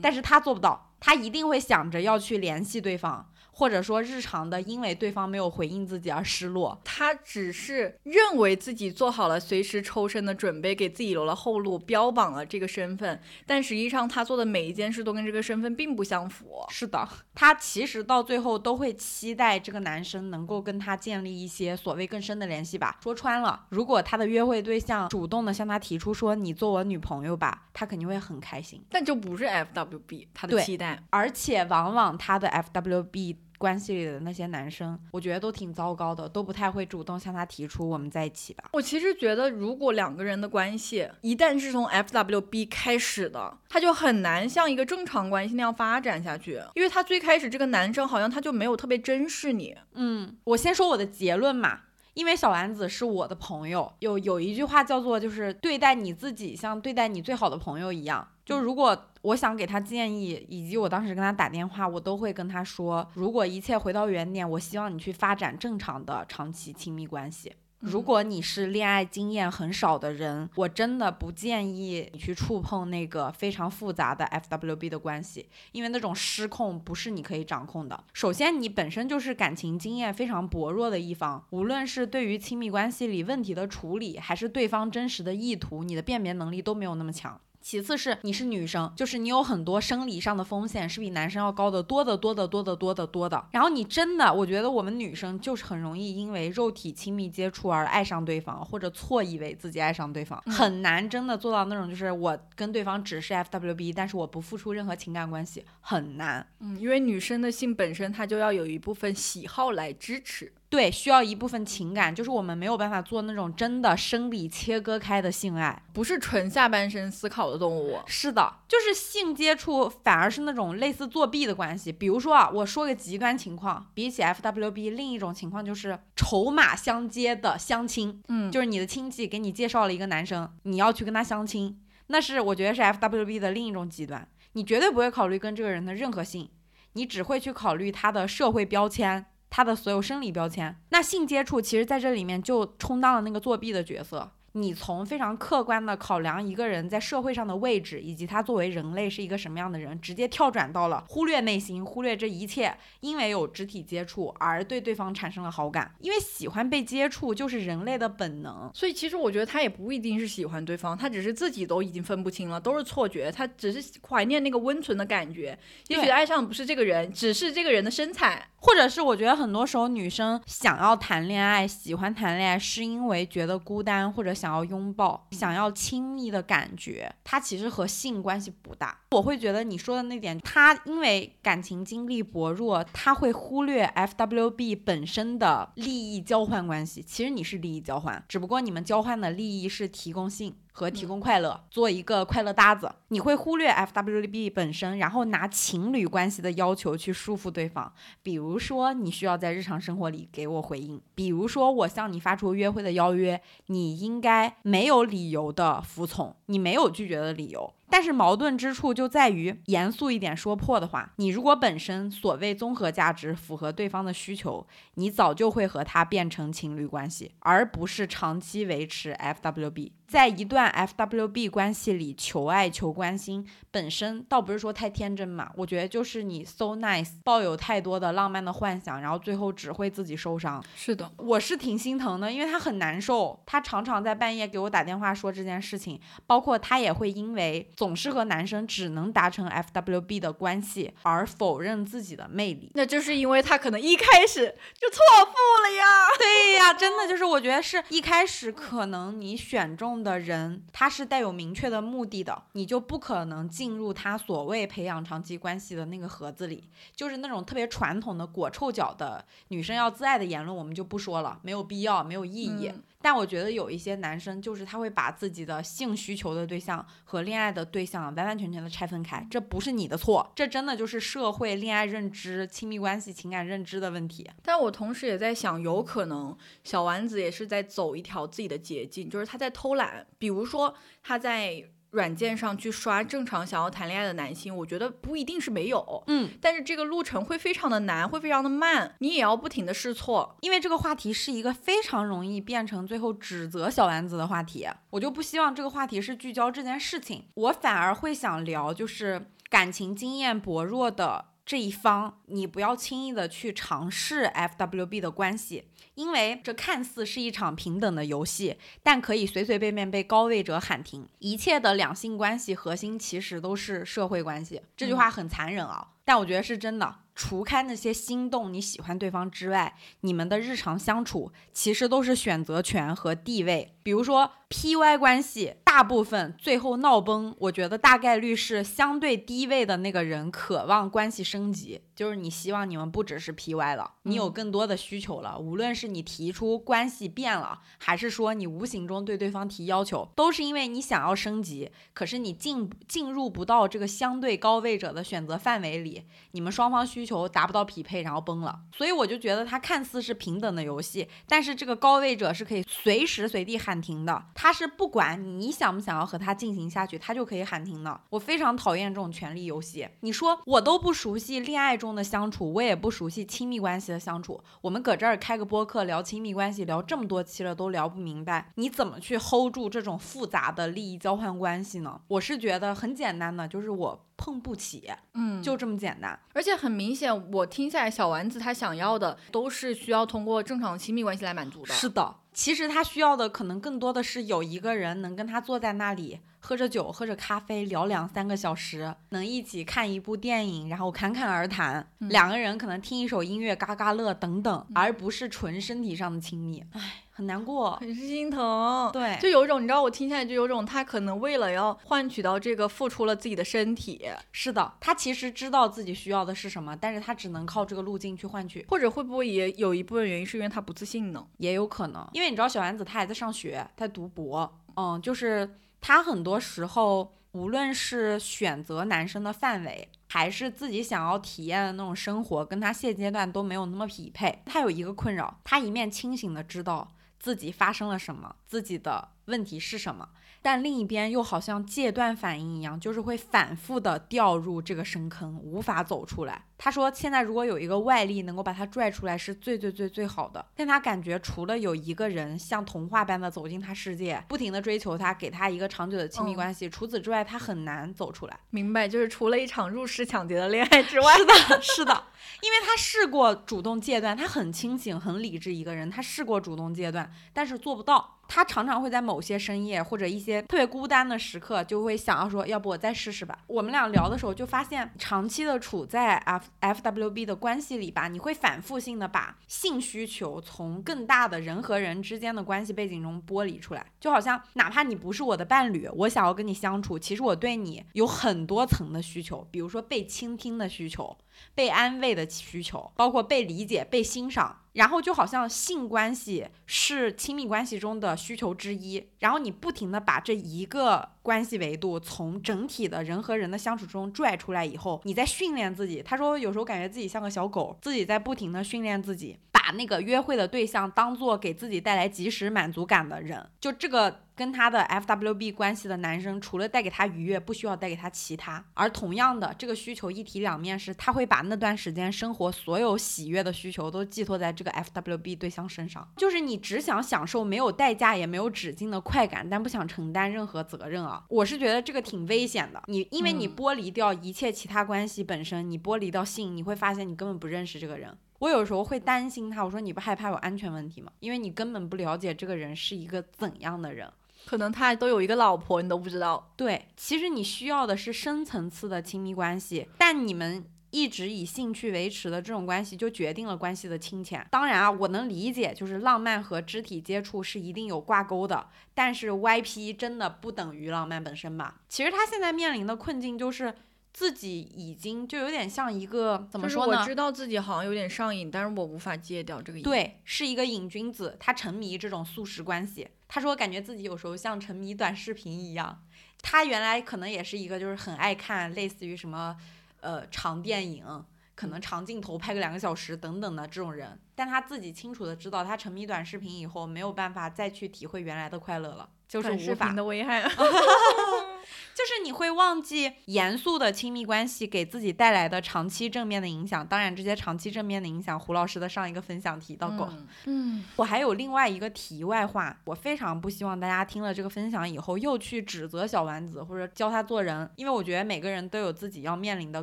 [0.00, 3.30] 但是他做不到，他一定会想着要去联系对方。
[3.56, 16.66] 或者说日常的，因为对方没有回应自己而失落，他只是认为自己做好了随时抽身的准备，给自己留了后路，标榜了这个身份，但实际上他做的每一件事都跟这个身份并不相符。
[16.68, 22.98] 是的，他其实到最后都会期待这个男生能够跟他建立一些所谓更深的联系吧。
[23.00, 28.84] 说穿了，如果他的约会对象主动的向他提出说你做我女朋友吧，他肯定会很开心。
[28.90, 33.38] 但就不是 F W B 他的期待，而且往往他的 F W B。
[33.58, 38.64] 关系里的那些男生，我觉得都挺糟糕的，都不太会主动向他提出我们在一起吧。
[38.72, 49.76] 我其实觉得，如果两个人的关系一旦是从 F W B 开始的，他就很难像一个正常关系那样发展下去，因为他最开始这个男生好像他就没有特别珍视你。
[49.94, 51.80] 嗯，我先说我的结论嘛。
[52.14, 58.26] 因为小丸子是我的朋友，有有一句话叫做，就是对待你自己像对待你最好的朋友一样。
[58.44, 67.52] 就如果我想给他建议，以及我当时跟他打电话，我都会跟他说，如果一切回到原点，我希望你去发展正常的长期亲密关系。
[67.84, 78.04] 如果你是恋爱经验很少的人，我真的不建议你去触碰那个非常复杂的 FWB 的关系，因为那种失控不是你可以掌控的。
[78.14, 87.38] 首先，你本身就是感情经验非常薄弱的一方，无论是对于亲密关系里问题的处理，还是对方真实的意图，你的辨别能力都没有那么强。
[87.64, 93.42] 其次是你是女生，就是你有很多生理上的风险是比男生要高得多得多得多得多得多的。
[93.52, 106.46] 然后你真的，我觉得我们女生就是很容易因为肉体亲密接触而爱上对方，或者错以为自己爱上对方，很难真的做到那种就是我跟对方只是 F W B，但是我不付出任何情感关系，很难。
[106.60, 110.52] 嗯，因为女生的性本身它就要有一部分喜好来支持。
[110.74, 118.00] 对，需要一部分情感，就是我们没有办法做那种真的生理切割开的性爱，不是纯下半身思考的动物。
[118.08, 121.92] 是的，就是性接触反而是那种类似作弊的关系。
[121.92, 128.20] 比如说啊，我说个极端情况，比起 FWB，另一种情况就是筹码相接的相亲。
[128.26, 134.26] 嗯，就是你的亲戚给你介绍了一个男生，你要去跟他相亲，那是我觉得是 FWB 的另一种极端。
[134.54, 136.50] 你绝对不会考虑跟这个人的任何性，
[136.94, 139.24] 你只会去考虑他的社会标签。
[139.56, 144.32] 他的所有生理标签，那性接触其实在这里面就充当了那个作弊的角色。
[144.56, 158.70] 你从非常客观的考量一个人在社会上的位置，以及他作为人类是一个什么样的人，直接跳转到了忽略内心，忽略这一切，因为有肢体接触而对对方产生了好感，因为喜欢被接触就是人类的本能。
[158.72, 165.58] 所以其实我觉得他也不一定是喜欢对方，他只是自己都已经分不清了，都是错觉，他只是怀念那个温存的感觉。
[165.88, 174.32] 也许爱上的不是这个人，只是这个人的身材，或者是我觉得很多时候女生想要谈恋爱，喜欢谈恋爱，是因为觉得孤单或者。
[174.44, 179.00] 想要拥抱，想要亲密的感觉，它其实和性关系不大。
[179.12, 187.02] 我会觉得你说的那点，他因为感情经历薄弱，他会忽略 FWB 本身的利益交换关系。
[187.02, 190.54] 其实你是利益交换，只不过你们交换的利益是提供性。
[190.76, 197.92] 和提供快乐，做一个快乐搭子，你会忽略 FWB 本身，然后拿情侣关系的要求去束缚对方。
[198.24, 207.72] 比如说，你需要在日常生活里给我回应；比如说，我向你发出约会的邀约，你应该没有理由的服从，你没有拒绝的理由。
[207.88, 219.92] 但是矛盾之处就在于，严肃一点说破的话，你如果本身所谓综合价值符合对方的需求，你早就会和他变成情侣关系，而不是长期维持 FWB。
[220.14, 230.64] 在一段 FWB 关系里求爱求关心，本身倒不是说太天真嘛，我觉得就是你 so nice，抱有太多的浪漫的幻想，然后最后只会自己受伤。
[230.76, 237.68] 是的，我是挺心疼的，因为他很难受，他常常在半夜给我打电话说这件事情，包括他也会因为。
[237.74, 245.32] 总是和男生只能达成 FWB 的关系，而否认自己的魅力，那就是因为他可能一开始就错付
[245.64, 245.84] 了呀。
[246.16, 256.64] 对呀，真的就是我觉得是一开始可能你选中的人他是带有明确的目的的，你就不可能进入他所谓培养长期关系的那个盒子里。
[256.94, 262.70] 就是那种特别传统的裹臭脚的女生要自爱的言论，我们就不说了，没有必要，没有意义。
[263.04, 274.30] 但我觉得有一些男生就是他会把自己的性需求的对象和恋爱的对象完完全全的拆分开，这不是你的错，这真的就是社会恋爱认知、亲密关系、情感认知的问题。
[274.42, 281.62] 但我同时也在想，有可能小丸子也是在走一条自己的捷径，就是他在偷懒，比如说他在。
[281.94, 305.68] 软件上去刷正常想要谈恋爱的男性，我觉得不一定是没有，嗯，但是这个路程会非常的难，会非常的慢，你也要不停的试错，因为这个话题是一个非常容易变成最后指责小丸子的话题，我就不希望这个话题是聚焦这件事情，我反而会想聊就是感情经验薄弱的这一方，你不要轻易的去尝试 FWB 的关系。
[305.94, 311.08] 因为这看似是一场平等的游戏，但可以随随便便被高位者喊停。
[311.18, 314.60] 一切的两性关系核心其实都是社会关系。
[314.76, 316.96] 这句话很残忍啊，但我觉得是真的。
[317.16, 323.73] 除开那些心动你喜欢对方之外，你们的日常相处其实都是选择权和地位。
[323.84, 335.38] 比如说 P Y 关系，大部分最后闹崩，我觉得大概率是相对低位的那个人渴望关系升级，就是你希望你们不只是 P Y 了，你有更多的需求了。
[335.38, 348.60] 无论是你提出关系变了，还是说你无形中对对方提要求，都是因为你想要升级，可是你进进入不到这个相对高位者的选择范围里，你们双方需求达不到匹配，然后崩了。
[348.74, 353.73] 所以我就觉得它看似是平等的游戏，但是这个高位者是可以随时随地喊。
[353.74, 358.00] 喊停的，他是不管你想不想要和他进行下去，他就可以喊停的。
[358.08, 359.88] 我非常讨厌这种权力游戏。
[360.00, 364.40] 你说我都不熟悉恋爱中的相处，我也不熟悉亲密关系的相处。
[364.60, 372.00] 我们搁这儿开个播客聊亲密关系，聊这么多期了，都聊不明白，你怎么去 hold 住这种复杂的利益交换关系呢？
[372.06, 374.06] 我是觉得很简单的，就是我。
[374.16, 376.16] 碰不起，嗯，就这么简单。
[376.32, 381.74] 而且很明显，我听下来，小丸子他想要的都是需要通过正常亲密关系来满足的。
[381.74, 391.88] 是的，其实他需要的可能更多的是有一个人能跟他坐在那里，喝着酒，喝着咖啡，聊两三个小时，能一起看一部电影，然后侃侃而谈。
[392.00, 396.62] 两个人可能听一首音乐，嘎嘎乐等等，而不是纯身体上的亲密。
[396.72, 397.00] 唉。
[397.16, 404.04] 很难过，很是心疼，对，就有一种你知道，我听下来就有种他可能为了要换取到这个，付出了自己的身体。
[404.32, 408.66] 是的，他其实知道自己需要的是什么，但是他只能靠这个路径去换取。
[408.68, 411.24] 或者会不会也有一部分原因是因为他不自信呢？
[411.38, 415.48] 也有可能，因为你知道小丸子他还在上学，在读博，嗯，就是
[415.86, 419.90] 他很多时候无论是选择男生的范围。
[420.06, 424.40] 还是自己想要体验的那种生活，跟他现阶段都没有那么匹配。
[424.46, 430.08] 他有一个困扰，他一面清醒的知道自己发生了什么，自己的问题是什么。
[430.44, 436.44] 但另一边又好像戒断反应一样，就是会反复的掉入这个深坑，无法走出来。
[436.58, 440.44] 他说，现在如果有一个外力能够把他拽出来，是最最最最好的。
[440.54, 448.38] 但他感觉除了有一个人像童话般的走进他世界，不停的追求他，给他一个长久的亲密关系，除此之外，他很难走出来。
[448.50, 452.04] 明白，就是除了一场入室抢劫的恋爱之外，是的，是的。
[452.42, 458.13] 因为他试过主动戒断，他很清醒、很理智一个人，他试过主动戒断，但是做不到。
[458.28, 463.38] 他常常会在某些深夜或者一些特别孤单的时刻，就会想要说，要不我再试试吧。
[463.46, 481.16] 我们俩聊的时候就发现，长期的处在 F F W B 的关系里吧，你会反复性的把性需求从更大的人和人之间的关系背景中剥离出来，就好像哪怕你不是我的伴侣，我想要跟你相处，其实我对你有很多层的需求，比如说被倾听的需求。
[481.52, 496.02] 被安慰的需求，包括被理解、被欣赏，然后就好像性关系是亲密关系中的需求之一，然后你不停的把这一个关系维度从整体的人和人的相处中拽出来以后，你在训练自己。
[496.02, 504.20] 他说有时候感觉自己像个小狗，自己在不停的训练自己，把那个约会的对象当做给自己带来及时满足感的人，就这个。
[504.36, 508.64] 跟他的 F W B 关系的男生，除了带给他愉悦，不需要带给他其他。
[508.74, 516.08] 而同样的，这个需求一体两面，是他会把那段时间生活所有喜悦的需求都寄托在这个 F W B 对象身上。
[516.16, 521.13] 就是你只想享受没有代价也没有止境的快感，但不想承担任何责任啊！
[521.28, 522.82] 我是觉得这个挺危险的。
[522.86, 528.16] 你因为你剥离掉一切其他关系本身，你剥离到性，你会发现你根本不认识这个人。
[528.40, 531.10] 我有时候会担心他，我说你不害怕有安全问题吗？
[531.20, 534.10] 因为你根本不了解这个人是一个怎样的人。
[534.46, 536.52] 可能他都有一个老婆，你都不知道。
[536.54, 540.62] 对，其实你需要的是深层次的亲密关系，但你们
[540.94, 544.46] 一直以兴趣维持的这种关系，就决定了关系的清浅。
[544.50, 551.80] 当然啊，我能理解，就是浪漫和肢体接触是一定有挂钩的，但是 YP 真的不等于浪漫本身吧？
[551.88, 553.74] 其实他现在面临的困境就是。
[554.14, 557.00] 自己已经就有点像一个怎么说呢？
[557.00, 563.08] 我知道自己好像有点上瘾，但是我无法戒掉这个瘾。，对，是一个瘾君子，他沉迷这种速食关系。
[563.26, 566.00] 他说感觉自己有时候像沉迷短视频一样。
[566.42, 569.56] 他原来可能也是一个就是很爱看类似于什么
[570.04, 571.24] 呃长电影，
[571.54, 580.46] 可能长镜头拍个两个小时等等的这种人，但他自己清楚的知道，他沉迷短视频以后没有办法再去体会原来的快乐了，就是无法频的危害。
[581.94, 586.86] 就是你会忘记严肃的亲密关系给自己带来的长期正面的影响。
[586.86, 590.08] 当然，这些长期正面的影响，胡老师的上一个分享提到过。
[590.12, 599.82] 嗯嗯，我还有另外一个题外话，我非常不希望大家听了这个分享以后又去指责小丸子或者教他做人，因为我觉得每个人都有自己要面临的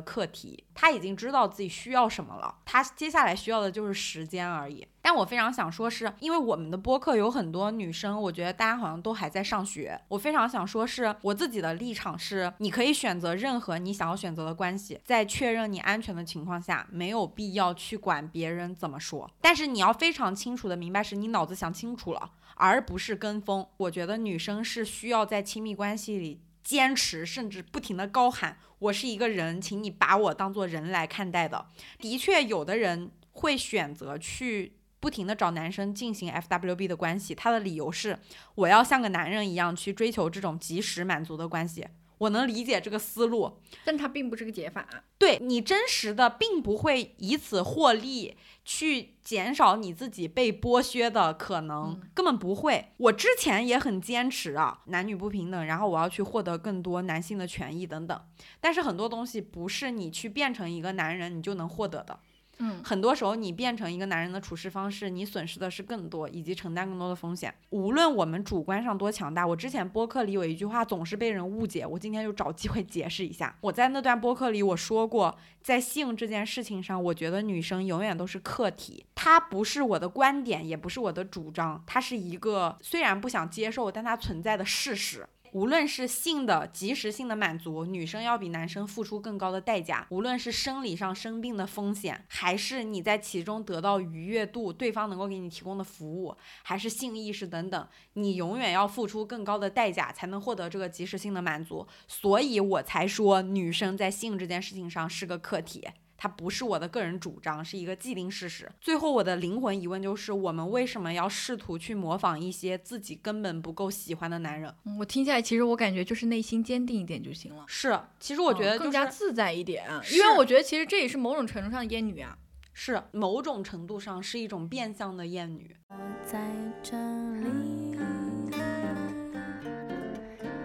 [0.00, 4.86] 课题，他已经知道自己需要什么了，他接下来需要的就是时间而已。
[5.02, 10.00] 但我非常想说是，因为我们的播客有很多女生，我觉得大家好像都还在上学。
[10.08, 19.28] 我非常想说是我自己的立场是，你可以选择任何你想要选择的关系，在确认你安全的情况下，没有必要去管别人怎么说。
[19.40, 23.66] 但是你要非常清楚的明白，是你脑子想清楚了，而不是跟风。
[23.78, 26.40] 我觉得女生是需要在亲密关系里。
[26.62, 31.66] 坚持，甚至不停的高喊：“我是一个人，请你把我当做人来看待的。”
[31.98, 38.16] 的确，有的人会选择去不停的找男生进行 FWB 的关系，他的理由是
[38.54, 41.84] 我要像个男人一样去追求这种及时满足的关系。
[42.18, 44.86] 我能理解这个思路，但它并不是个解法。
[45.18, 52.92] 对你真实的并不会以此获利，去减少你自己被剥削的可能，根本不会。
[52.98, 58.22] 我之前也很坚持啊，男女不平等，然后我要去获得更多男性的权益等等。
[58.60, 62.20] 但是很多东西不是你去变成一个男人你就能获得的。
[62.58, 67.52] 嗯，很多时候，你变成一个男人的处事方式，你损失的是更多，以及承担更多的风险。
[67.70, 73.56] 无论我们主观上多强大，我之前播客里有一句话总是被人误解，我今天就找机会解释一下。
[73.62, 85.26] 我在那段播客里我说过，在性这件事情上，我觉得女生永远都是客体，它不是我的观点，也不是我的主张，它是一个虽然不想接受，但它存在的事实。
[85.52, 101.86] 无论是性的及时性的满足，女生要比男生付出更高的代价；无论是生理上生病的风险，还是你在其中得到愉悦度，对方能够给你提供的服务，还是性意识等等，你永远要付出更高的代价才能获得这个及时性的满足。
[102.08, 105.86] 所以我才说，女生在性这件事情上是个课题。
[106.22, 108.70] 它不是我的个人主张，是一个既定事实。
[108.80, 114.72] 最后，我的灵魂疑问就是：我们为什么要试图去模仿一些自己根本不够喜欢的男人？
[114.84, 117.64] 嗯我听起来，其实我感觉就是内心坚定一点就行了。
[117.66, 122.38] 是，其实我觉得、就是嗯更加自在一点，因为我觉得其实这也是某种程度上的厌女啊。
[122.72, 125.76] 是某种程度上是一种变相的厌女。
[125.88, 126.38] 我在
[126.84, 126.96] 这
[127.40, 127.98] 里，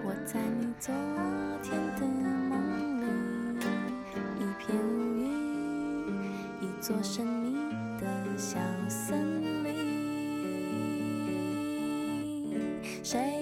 [0.06, 0.94] 我在你昨
[6.88, 7.54] 座神秘
[8.00, 8.08] 的
[8.38, 8.58] 小
[8.88, 9.74] 森林。
[13.04, 13.37] 谁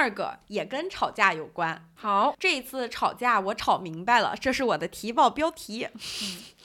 [0.00, 1.86] 二个也跟吵架有关。
[1.94, 5.86] 好，这一次吵架我吵明白了，这是我的提报标题。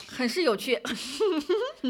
[0.07, 0.81] 很是有趣。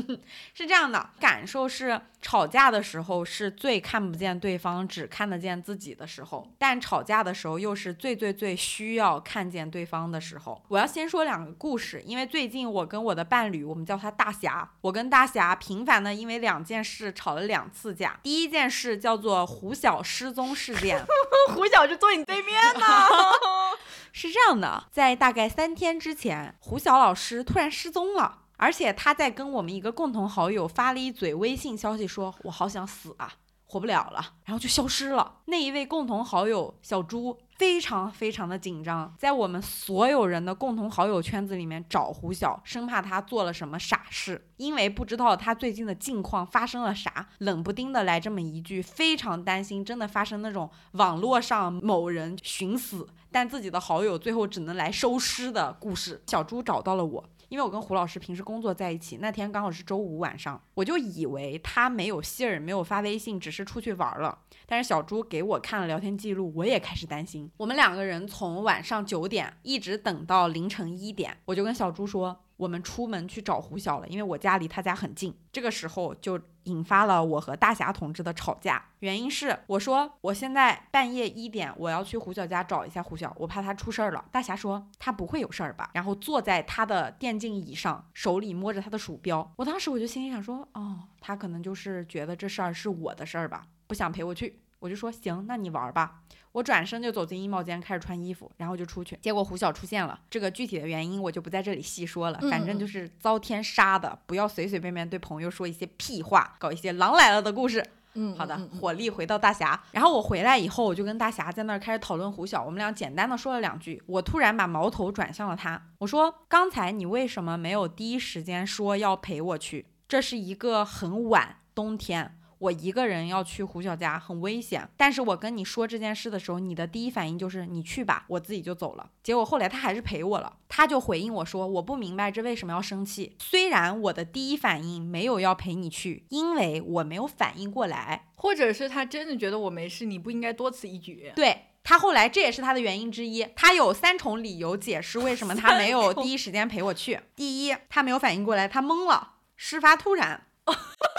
[0.53, 10.61] 是这样的，感受是吵架的时候是最看不见对方，只看得见自己的时候，但吵架的时候又是最最最需要看见对方的时候。
[10.67, 18.19] 我要先说两个故事，因为最近我跟我的伴侣，我们叫他大侠，我跟大侠频繁的因为两件事吵了两次架。
[18.23, 21.05] 第一件事叫做胡晓失踪事件。
[21.53, 22.85] 胡晓就坐你对面呢。
[24.11, 33.33] 是这样的，在大概三天之前，胡晓老师突然失踪了，而且他在跟我们一个共同好友发了一嘴微信消息说，我好想死啊，
[33.65, 35.39] 活不了了，然后就消失了。
[35.45, 56.21] 那一位共同好友小朱非常非常的紧张，在我们所有人的共同好友圈子里面找胡晓，生怕他做了什么傻事，因为不知道他最近的近况发生了啥，冷不丁的来这么一句，非常担心真的发生那种网络上某人寻死，但自己的好友最后只能来收尸的故事。
[56.27, 57.23] 小朱找到了我。
[57.49, 64.37] 因为我跟胡老师平时工作在一起，那天刚好是周五晚上，我就以为他没有信儿，没有发微信，只是出去玩了。
[64.65, 67.49] 但是小朱给我看了聊天记录，我也开始担心。
[67.57, 75.33] 我们两个人从晚上九点一直等到凌晨一点，我就跟小朱说，我们出门去找胡晓了，因为我家离他家很近。
[75.51, 78.83] 这个时候就引发了我和大侠同志的吵架。
[78.99, 84.23] 原因是我说我现在半夜一点我要去胡晓家找一下胡晓，我怕他出事儿了。
[84.31, 85.89] 大侠说他不会有事儿吧？
[85.93, 89.51] 然后坐在他的电竞椅上，手里摸着他的鼠标。
[89.55, 94.61] 我当时我就心里想说，哦，他可能就是觉得这事儿是我的事儿吧，不想陪我去。
[94.79, 96.21] 我就说行，那你玩吧。
[96.55, 99.19] 我转身就走进衣帽间，开始穿衣服，然后就出去。
[99.21, 104.17] 结果胡晓出现了，这个具体的原因我就不在这里细说了，反正就是遭天杀的。
[104.25, 107.85] 不要随随便便对朋友说一些屁话，搞一些狼来了的故事。
[108.13, 109.83] 嗯，好的，火力回到大侠。
[109.91, 112.63] 然后我回来以后，我就跟大侠在那儿开始讨论胡晓。
[112.63, 119.87] 我们俩简单的说了两句，我突然把矛头转向了他，我说：“刚才你为什么没有第一时间说要陪我去？
[120.07, 129.11] 这是一个很晚冬天。”我一个人要去胡小家很危险，但是我跟你说这件事的时候，你的第一反应就是你去吧，我自己就走了。
[129.21, 133.35] 结果后来他还是陪我了，他就回应我说，我不明白这为什么要生气。
[133.39, 141.31] 虽然我的第一反应没有要陪你去，因为我没有反应过来，或者是他真的觉得我没事，你不应该多此一举。
[141.35, 147.19] 对他后来这也是他的原因之一，他有三重理由解释为什么他没有 第一时间陪我去。
[147.35, 150.47] 第一，他没有反应过来，他懵了，事发突然。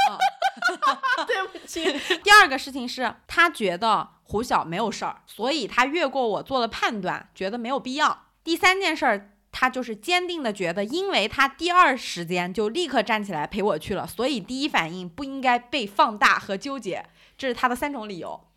[1.26, 1.84] 对不起。
[2.22, 8.24] 第二个事情是他觉得胡晓没有事儿，所以他越过我做了判断，觉得没有必要。
[8.42, 17.06] 第三件事儿，他就是坚定的觉得，因为他第二时间就立刻站起来陪我去了，所以第一反应不应该被放大和纠结。
[17.38, 18.48] 这是他的三种理由。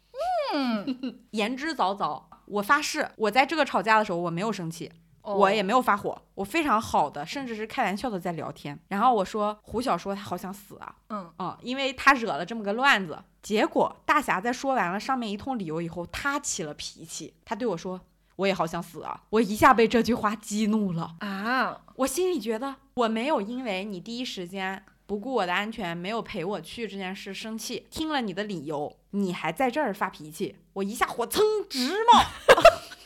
[0.53, 2.23] 嗯， 言之凿凿。
[2.45, 4.91] 我发誓，我在这个吵架的时候我没有生气。
[5.21, 8.77] 我也没有发火，我非常好的，甚至是开玩笑的在聊天。
[8.87, 13.17] 然后我说胡小说他好想死啊，嗯嗯，因为他惹了这么个乱子。
[13.41, 17.99] 结果大侠在说完了上面一通理由以后，他起了脾气，他对我说
[18.35, 19.23] 我也好想死啊。
[19.29, 21.81] 我一下被这句话激怒了啊！
[21.95, 32.23] 我心里觉得我没有因为你第一时间不顾我的安全没有陪我去这件事生气，听了你的理由，你还在这儿发脾气，我一下火蹭直冒。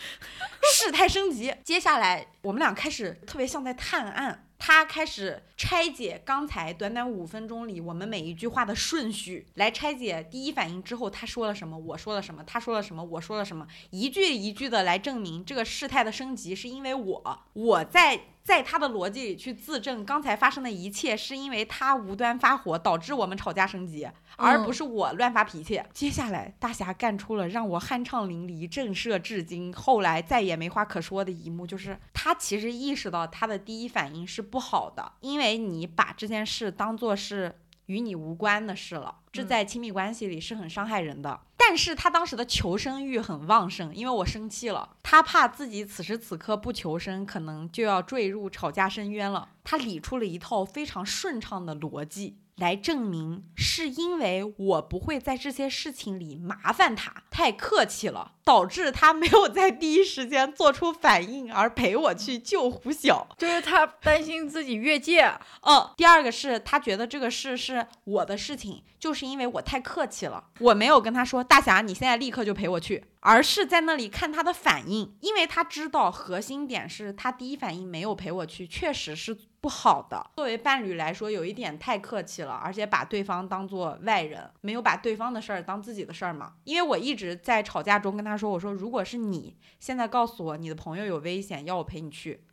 [0.71, 4.47] 事态升级，接下来我们俩开始特别像在探案。
[4.57, 18.21] 他开始拆解刚才短短五分钟里我们每一句话的顺序，来拆解第一反应之后他说了什么，我说了什么，他说了什么，我说了什么，一句一句的来证明这个事态的升级是因为我，我在。
[18.43, 25.81] 在他的逻辑里去自证刚才发生的一切是因为他无端发火导致我们吵架升级，而不是我乱发脾气。
[25.93, 41.41] 接下来大侠干出了让我酣畅淋漓、震慑至今，后来再也没话可说的一幕，就是他其实意识到他的第一反应是不好的，因为你把这件事当做是与你无关的事了，这在亲密关系里是很伤害人的。
[41.57, 49.49] 但是他当时的求生欲很旺盛，因为我生气了，他怕自己此时此刻不求生，可能就要坠入吵架深渊了。
[49.63, 52.37] 他理出了一套非常顺畅的逻辑。
[52.57, 65.23] 来证明是因为我不会在这些事情里麻烦他，太客气了，导致他没有在第一时间做出反应而陪我去救胡晓，就是他担心自己越界。
[65.61, 73.05] 嗯，第二个是他觉得这个事是我的事情，就是因为我太客气了，我没有跟他说大侠，你现在立刻就陪我去。
[73.25, 80.29] 而是在那里看他的反应，因为他知道核心点是他第一反应没有陪我去，确实是不好的。
[80.35, 86.55] 作为伴侣来说，有一点太客气了，而且把对方当做外人，没有把对方的事儿当自己的事儿嘛。
[86.65, 92.43] 因为我一直在吵架中跟他说，我说如果是你现在告诉我你的朋友有危险，要我陪你去。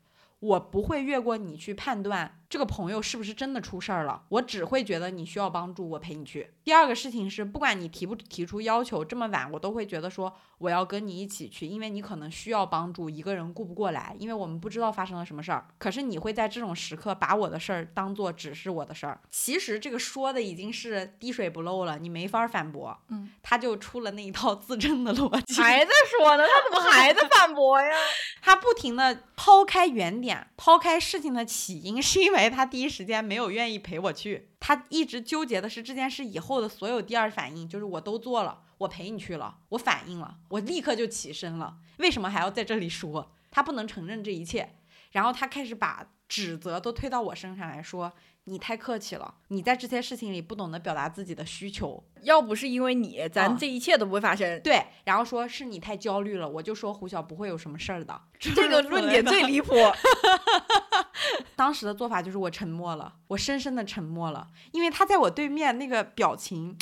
[0.41, 6.51] 我不会越过你去判断这个朋友是不是真的出事儿了，我只会觉得你需要帮助，我陪你去。
[6.65, 15.69] 第二个事情是，不管你提不提出要求，这么晚我都会觉得说我要跟你一起去，因为你可能需要帮助，一个人顾不过来，因为我们不知道发生了什么事儿。
[15.79, 22.99] 可是你会在这种时刻把我的事儿当做只是我的事儿，其实这个说的已经是滴水不漏了，你没法反驳。
[23.11, 27.91] 嗯，他就出了那一套自证的逻辑，还在说呢，他怎么还在反驳呀？
[28.43, 34.51] 他不停的抛开原点，抛开事情的起因， 是因为他第一时间没有愿意陪我去。
[34.59, 41.79] 他一直纠结的是这件事以后的所有第二反应，就是我都做了，我陪你去了，我反应了，我立刻就起身了。
[41.99, 43.33] 为什么还要在这里说？
[43.51, 44.77] 他不能承认这一切，
[45.13, 48.13] 然后他开始把指责都推到我身上来说。
[48.45, 52.03] 你太客气了，你在这些事情里不懂得表达自己的需求。
[52.23, 54.61] 要不是因为你，咱这一切都不会发生。
[54.63, 58.21] 对，然后说是你太焦虑了，我就说胡晓不会有什么事儿的。
[58.39, 59.75] 这个论点最离谱。
[61.55, 66.77] 当时的做法就是我沉默了，我深深的沉默了，因为他在我对面那个表情。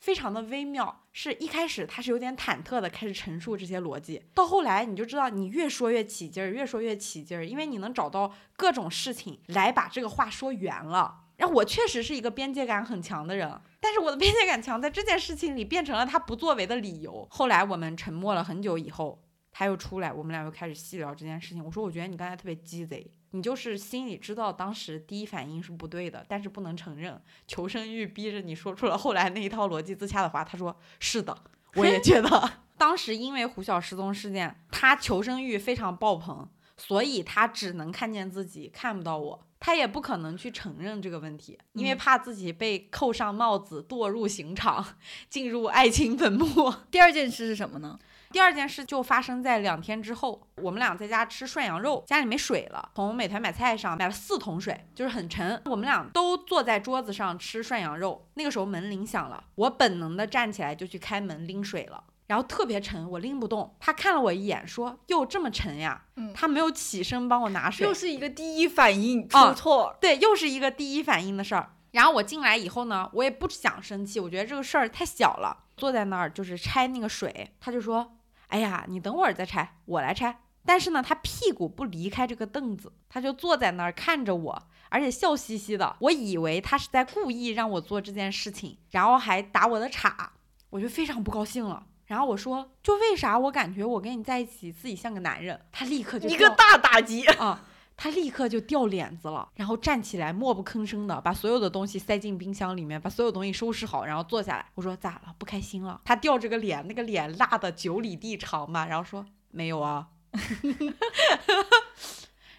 [0.00, 11.24] 非常的微妙，是一开始他是有点忐忑的开始陈述这些逻辑，到后来你就知道你越说越起劲儿，越说越起劲儿，因为你能找到各种事情来把这个话说圆了。
[11.36, 17.26] 然后我确实是一个边界感很强的人，但是我的边界感强在这件事情里变成了他不作为的理由。
[17.28, 21.64] 后来我们沉默了很久以后，他又出来，我们俩又开始细聊这件事情。
[21.64, 30.42] 我说，我觉得你刚才特别鸡贼，你就是心里知道当时第一反应是不对的，但是不能承认，求生欲逼着你说出了后来那一套逻辑自洽的话。
[30.42, 31.36] 他说是的，
[31.74, 39.44] 我也 觉得当时因为胡晓失踪事件，他求生欲非常爆棚，所以他只能看见自己，看不到我。
[39.60, 44.94] 他也不可能去承认这个问题，因为怕自己被扣上帽子，堕入刑场，
[45.28, 46.72] 进入爱情坟墓。
[46.92, 47.98] 第二件事是什么呢？
[48.30, 55.60] 第二件事就发生在两天之后，我们俩在家吃涮羊肉，家里没水了，从美团买菜上买了四桶水，就是很沉。
[55.66, 62.04] 我们俩都坐在桌子上吃涮羊肉，那个时候门铃响了，我本能的站起来就去开门拎水了。
[62.26, 63.74] 然后特别沉，我拎不动。
[63.80, 69.96] 他看了我一眼，说：“哟，这么沉呀？”嗯，他没有起身帮我拿水，又是一个第一反应出错。
[69.98, 71.70] 对，又是一个第一反应的事儿。
[71.92, 75.64] 然后我进来以后呢，我也不想生气，我觉得这个事儿太小了。
[75.78, 78.16] 坐在那儿就是拆那个水，他就说
[78.48, 85.96] ：“哎呀，你等会儿再拆，我来拆。”但是呢，他屁股不离开这个凳子，他就坐在那儿看着我，而且笑嘻嘻的。
[86.00, 90.32] 我以为他是在故意让我做这件事情，然后还打我的岔，
[90.68, 91.86] 我就非常不高兴了。
[92.04, 95.58] 然后我说，就为啥我感觉我跟你在一起自己像个男人？
[95.72, 97.64] 他立刻就一个大打击啊！
[98.00, 104.64] 他立刻就掉脸子了，然后站起来默不吭声的把所有的东西塞进冰箱里面，把所有东西收拾好，然后坐下来。
[104.76, 105.34] 我说咋了？
[105.36, 106.00] 不开心了？
[106.04, 108.86] 他吊着个脸，那个脸辣的九里地长嘛。
[108.86, 110.06] 然后说没有啊。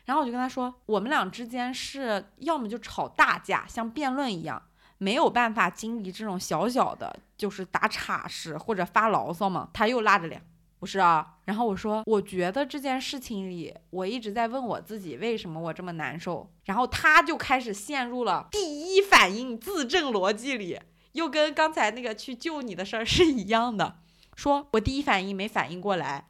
[0.03, 4.61] 然后我就跟他说，我们俩之间是要么就吵大架，像辩论一样。
[4.97, 9.69] 没有办法经历这种小小的，就是打岔式或者发牢骚嘛。
[9.71, 10.45] 他又拉着脸，
[10.79, 11.35] 不是啊。
[11.45, 16.49] 然后我说，我觉得这件事情里，我一直在问我自己，为什么我这么难受。
[16.65, 20.79] 然后他就开始陷入了第一反应自证逻辑里，
[21.11, 23.99] 又跟刚才那个去救你的事儿 是一样的。
[24.35, 26.27] 说我第一反应没反应过来，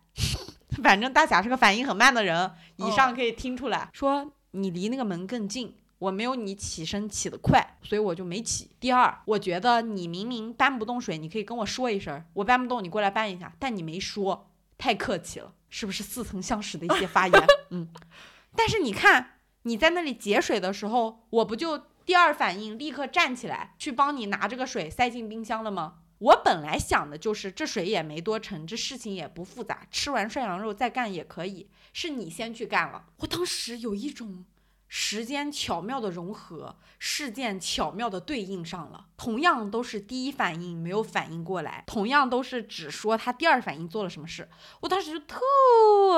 [0.82, 3.89] 反正大侠是个反应很慢的人，以上可以听出来。
[3.93, 5.76] 说你离那个门更近。
[6.00, 8.72] 我没有你起身起得快，所以我就没起。
[8.80, 13.54] 第二，我觉得你明明搬不动水，你可以跟我说一声，我搬不动，你过来搬一下。
[13.60, 17.43] 但你没说，太客气了，是不是似曾相识的一些发言？
[17.72, 17.89] 嗯。
[18.56, 25.95] 但是你看你在那里解水的时候，我不就第二反应立刻站起来去帮你拿这个水塞进冰箱了吗？
[26.20, 31.70] 我本来想的就是这水也没多沉，这事情也不复杂，吃完涮羊肉再干也可以。
[31.91, 34.45] 是你先去干了，我当时有一种。
[34.90, 39.09] 时间巧妙的融合，事件巧妙的对应上了。
[39.20, 44.47] 同样都是第一反应没有反应过来，同样都是只说他第二反应做了什么事，
[44.80, 45.38] 我当时就特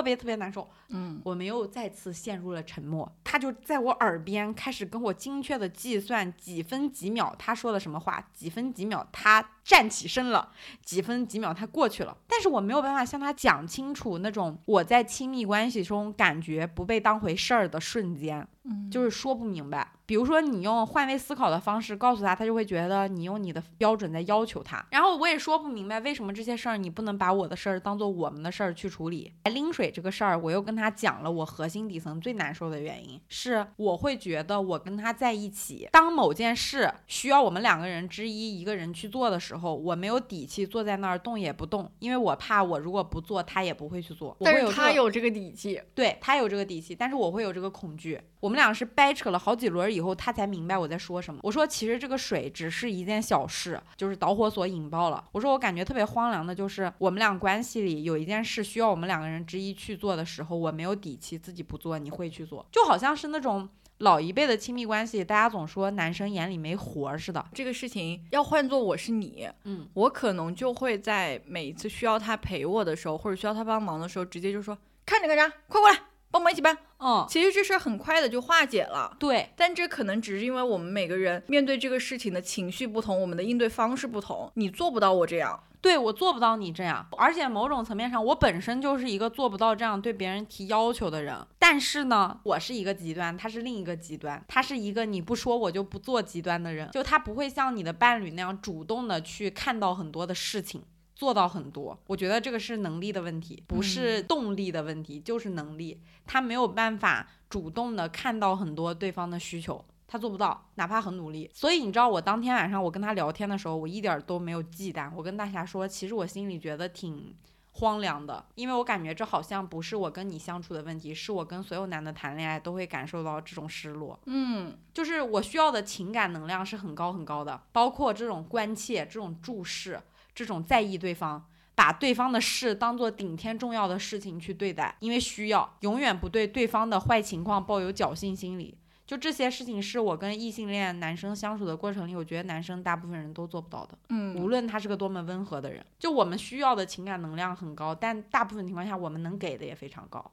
[0.04, 0.70] 别特别难受。
[0.90, 3.12] 嗯，我没有再次陷入了沉默。
[3.24, 10.52] 他就在我耳边开始跟我精确的计算几分几秒他说了什么话，几分几秒他站起身了，
[10.86, 12.16] 几分几秒他过去了。
[12.28, 18.48] 但是我没有办法向他讲清楚那种我在亲密关系中感觉不被当回事儿的瞬间。
[18.64, 19.92] 嗯就是说不明白。
[20.12, 24.86] 比如说，你用换位思考的方式告诉他，他就会觉得你用你的标准在要求他。
[24.92, 29.32] 然后我也说不明白，为什么这些事儿你不能把我的事儿当做我们的事儿去处理？
[29.46, 44.36] 拎水这个事儿，我又跟他讲了我核心底层最难受的原因，是我会觉得我跟他在一起，当某件事需要我们两个人之一一个人去做的时候，我没有底气坐在那儿动也不动，因为我怕我如果不做，他也不会去做。
[44.42, 48.20] 但是他有这个底气，对他有这个底气，但是我会有这个恐惧。
[48.42, 51.40] 我们俩是掰扯了好几轮以后，他才明白我在说什么。
[51.44, 55.24] 我说，其实这个水只是一件小事，就是导火索引爆了。
[55.32, 63.68] 我说，我感觉特别荒凉的，就是我们俩关系里有一件事需要我们两个人之一去做的时候，我没有底气自己不做，你会去做，就好像是那种
[64.00, 67.46] 老一辈的亲密关系，大家总说男生眼里没活似的。
[67.54, 76.11] 这个事情要换做我是你，嗯，我可能就会在每一次需要他陪我的时候，或者需要他帮忙的时候，直接就说看着干啥，快过来。
[76.32, 79.50] 帮忙一起搬，嗯，其实这事儿很快的就化解了，对。
[79.58, 84.50] 但这可能只是因为我们每个人面对这个事情的情绪不同，我们的应对方式不同。
[84.56, 87.06] 你做不到我这样，对我做不到你这样。
[87.18, 91.36] 而且某种层面上，我本身就是一个做不到这样对别人提要求的人。
[91.60, 96.90] 但是呢，我是一个极端，他是另一个极端，他是一个你不说我就不做极端的人。
[96.92, 100.84] 就他不会像你的伴侣那样主动的去看到很多的事情。
[101.22, 106.02] 做到很多，我觉得这个是能力的问题，不是动力的问题，就是能力。
[106.26, 111.48] 他没有办法主动的看到很多对方的需求，他做不到，哪怕很努力。
[111.54, 115.12] 所以你知道，我当天晚上我跟他聊天的时候，我一点都没有忌惮。
[115.16, 117.36] 我跟大侠说，其实我心里觉得挺
[117.74, 124.20] 荒凉的，因为我感觉这好像不是我跟你相处的问题，是我跟所有男的谈恋爱都会感受到这种失落。
[124.26, 130.02] 嗯，就是我需要的情感能量是很高很高的，包括这种关切、这种注视、
[130.34, 138.78] 这种在意对方，把对方的事当做顶天重要的事情去对待，因为需要，永远不对对方的坏情况抱有侥幸心理。
[139.12, 143.98] 就这些事情是我跟异性恋男生相处的过程里，我觉得男生大部分人都做不到的。
[144.08, 150.32] 嗯无论他是个多么温和的人，就我们需要的情感能量很高，但大部分情况下我们能给的也非常高。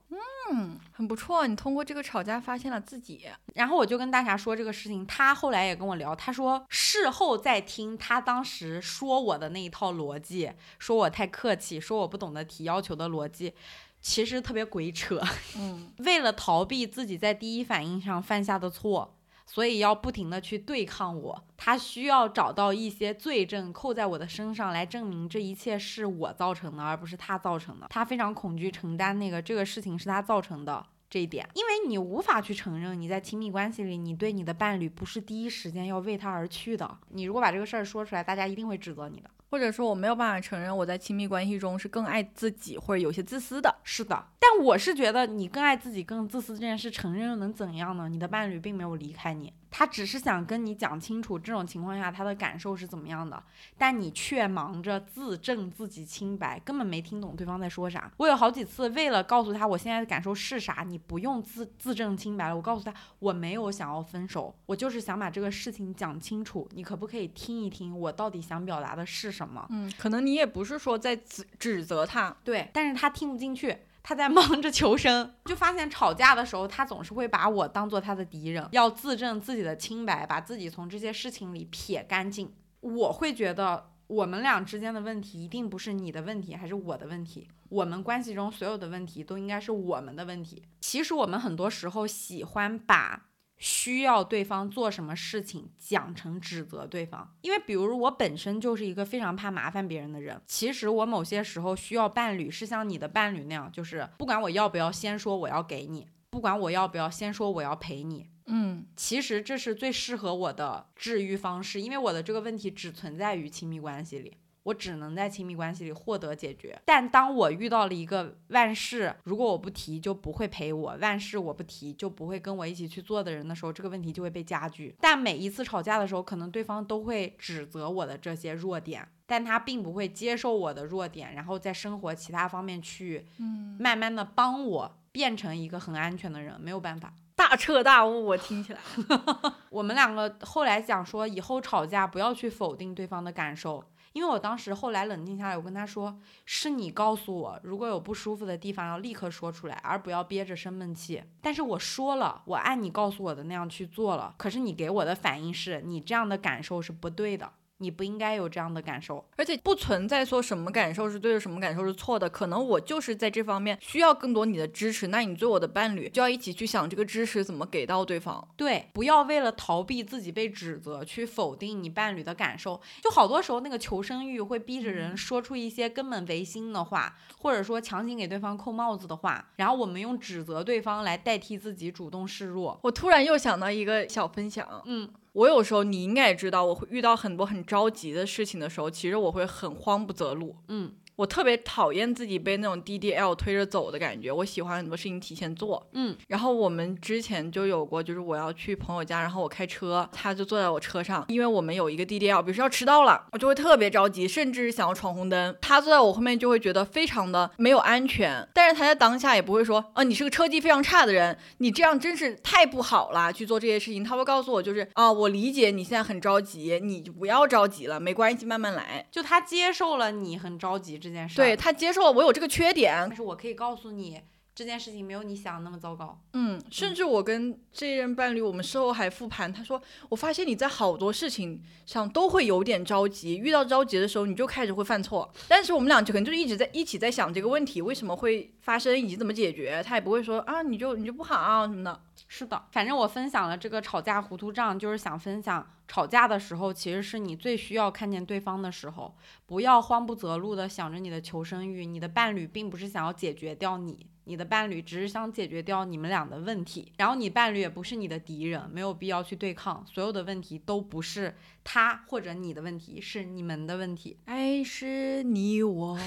[0.52, 1.44] 嗯，很不错。
[1.44, 3.22] 你通过这个吵架发现了自己。
[3.54, 13.52] 然后我就跟大侠说这个事情，他后来也跟我聊，他说事后再听他当时说我的那一套逻辑，说我太客气，说我不懂得提要求的逻辑。
[14.00, 15.20] 其实特别鬼扯，
[15.56, 21.44] 嗯为了逃避自己在第一反应上犯下的错，所以要不停的去对抗我。
[21.56, 27.86] 他需要找到一些罪证扣在我的身上，来证明这一切是我造成的，而不是他造成的。
[27.90, 30.86] 他非常恐惧承担那个这个事情是他造成的。
[31.10, 36.98] 这一点，因为你无法去承认你在亲密关系里，你对你的伴侣不是第一时间要为他而去的。
[37.08, 39.30] 你如果把这个事儿说出来，大家一定会指责你的。
[39.50, 43.74] 或者说我没有办法承认我在亲密关系中是更爱自己或者有些自私的。
[43.82, 48.08] 是的，但我是觉得你更爱自己、更自私这件事，承认又能怎样呢？
[48.08, 53.42] 你的伴侣并没有离开你，他只是想跟你讲清楚这种情况下他的感受是怎么样的，
[53.76, 58.10] 但你却忙着自证自己清白，根本没听懂对方在说啥。
[58.16, 69.66] 我有好几次为了告诉他我现在的感受是啥，你不用自自证清白了，我告诉他我没有想要分手，我就是想把这个事情讲清楚，你可不可以听一听我到底想表达的是什么？
[69.70, 73.76] 嗯，可能你也不是说在指指责他，对，但是他听不进去，
[74.08, 82.50] 他在忙着求生，就发现吵架的时候，他总是会把我当做他的敌人，要自证自己的清白，把自己从这些事情里撇干净。
[82.80, 87.48] 我会觉得我们俩之间的问题一定不是你的问题，还是我的问题。
[87.68, 90.62] 我们关系中所有的问题都应该是我们的问题。
[90.80, 93.26] 其实我们很多时候喜欢把
[93.58, 108.86] 需要对方做什么事情讲成指责对方，因为比如我本身就是一个非常怕麻烦别人的人，其实我某些时候需要伴侣是像你的伴侣那样，就是不管我要不要先说我要给你，不管我要不要先说我要陪你，嗯。
[108.94, 114.36] 其实这是最适合我的治愈方式，因为我的这个问题只存在于亲密关系里。
[114.68, 124.94] 我只能在亲密关系里获得解决，但当我遇到了一个万事，如果我不提就不会陪我，万事我不提就不会跟我一起去做的人的时候，这个问题就会被加剧。
[125.00, 137.14] 但每一次吵架的时候，可能对方都会指责我的这些弱点，但他并不会接受我的弱点，然后在生活其他方面去嗯，慢慢的帮我变成一个很安全的人，没有办法。
[137.34, 138.80] 大彻大悟，我听起来。
[139.70, 143.82] 我们两个后来讲说，以后吵架不要去否定对方的感受，
[144.12, 151.22] 因为我当时后来冷静下来，我跟他说，是你告诉我，如果有不舒服的地方要立刻说出来，而不要憋着生闷气。
[151.40, 159.24] 但是我说了，我按你告诉我的那样去做了，可是你给我的反应是你这样的感受是不对的，你不应该有这样的感受。
[159.36, 162.28] 而且不存在说什么感受是对的，什么感受是错的。
[162.28, 168.46] 可能我就是在这方面需要更多你的支持，那你做我的伴侣就要一起去想这个支持怎么给到对方。
[168.56, 172.80] 对，不要为了逃避自己被指责，去否定你伴侣的感受。
[173.02, 182.78] 就好多时候，那个求生欲会逼着人说出一些根本违心的话，或者说强行给对方扣帽子的话，然后我们用指责对方来代替自己主动示弱。
[182.82, 185.08] 我突然又想到一个小分享，嗯，
[185.38, 190.56] 我有时候你应该也知道，我会遇到很多很着急的事情的时候，其实我会很慌不择路。
[190.66, 195.84] 嗯我特别讨厌自己被那种 DDL 推着走的感觉，我喜欢很多事情提前做。
[195.94, 205.56] 嗯，然后我们之前就有过，就是我要去朋友家，然后我开车，他就坐在我车上，因为我们有一个 DDL，比如说要迟到了，我就会特别着急，甚至想要闯红灯。
[205.60, 214.04] 他坐在我后面就会觉得非常的没有安全，但是他在当下也不会说，啊，你是个车技非常差的人，你这样真是太不好了，去做这些事情。
[214.04, 219.04] 他会告诉我，就是啊，我理解你现在很着急，你就不要着急了，没关系，慢慢来。
[219.10, 224.20] 就他接受了你很着急这件事，对他接受了我有这个缺点，但是我可以告诉你，
[224.58, 226.20] 这件事情没有你想的那么糟糕。
[226.32, 242.00] 嗯，甚至我跟这一任伴侣，我们事后还复盘，他说，我发现你在好多事情上都会有点着急，遇到着急的时候你就开始会犯错，但是我们俩就可能就一直在一起在想这个问题为什么会发生以及怎么解决，他也不会说啊你就你就不好啊什么的。
[242.26, 249.14] 是的，反正我分享了这个吵架糊涂账，就是想分享吵架的时候，其实是你最需要看见对方的时候，
[249.46, 264.18] 不要慌不择路的想着你的求生欲，你的伴侣并不是想要解决掉你，你的伴侣只是想解决掉你们俩的问题，然后你伴侣也不是你的敌人，没有必要去对抗，所有的问题都不是他或者你的问题，是你们的问题。
[264.26, 265.98] 爱是你我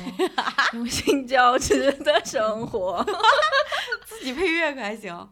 [0.74, 3.03] 用心交织的生活。
[4.05, 5.28] 自己配乐可还行。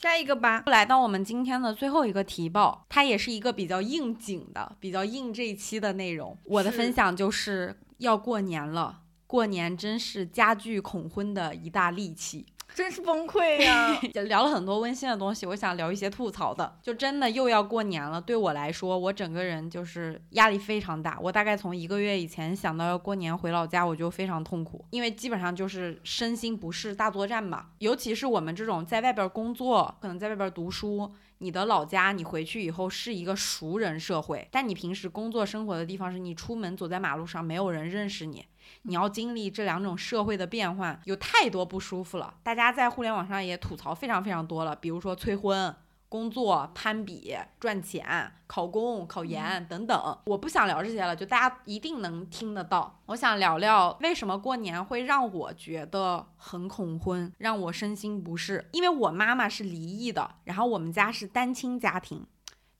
[0.00, 6.38] 下一个吧，来到我们今天的最后一个提报，它也是一个比较应景的、比较应这一期的内容。
[6.44, 12.46] 我的分享就是要过年了，过年真是加剧恐婚的一大利器。
[12.74, 16.76] 真是崩溃呀、 也聊了很多温馨的东西，我想聊一些吐槽的。
[16.82, 21.16] 就真的又要过年了，对我来说，我整个人就是压力非常大。
[21.22, 27.66] 我大概从一个月以前想到要过年回老家，我就非常痛苦，因为基本上就是身心不适大作战嘛。
[27.78, 31.12] 尤其是我们这种在外边工作，可能在外边读书。
[31.38, 38.42] 你的老家，你回去以后是一个熟人社会，但你平时工作生活的地方是你出门走在马路上没有人认识你，
[38.86, 42.34] 你要经历这两种社会的变换，有太多不舒服了。
[42.42, 45.74] 大家在互联网上也吐槽非常非常多了，比如说催婚、
[46.08, 50.18] 工作、攀比、赚钱、考公、考研等等。
[50.26, 53.00] 我不想聊这些了，就大家一定能听得到。
[53.06, 58.68] 我想聊聊为什么过年会让我觉得很恐婚，让我身心不适。
[58.72, 62.26] 因为我妈妈是离异的，然后我们家是单亲家庭。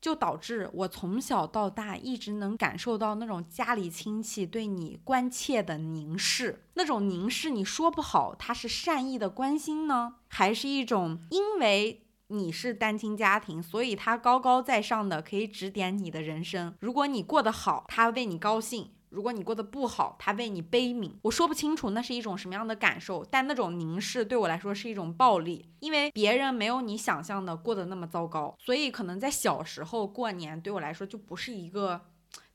[0.04, 16.74] 就导致我从小到大一直能感受到那种家里亲戚对你关切的凝视，那种凝视你说不好，他是善意的关心呢，还是一种因为你是单亲家庭，所以他高高在上的可以指点你的人生。
[16.80, 18.90] 如果你过得好，他为你高兴。
[19.14, 21.12] 如果你过得不好，他为你悲悯。
[21.22, 32.00] 我说不清楚那是一种什么样的感受，但那种凝视对我来说是一种暴力，因为别人没有你想象的过得那么糟糕，所以可能在小时候过年对我来说就不是一个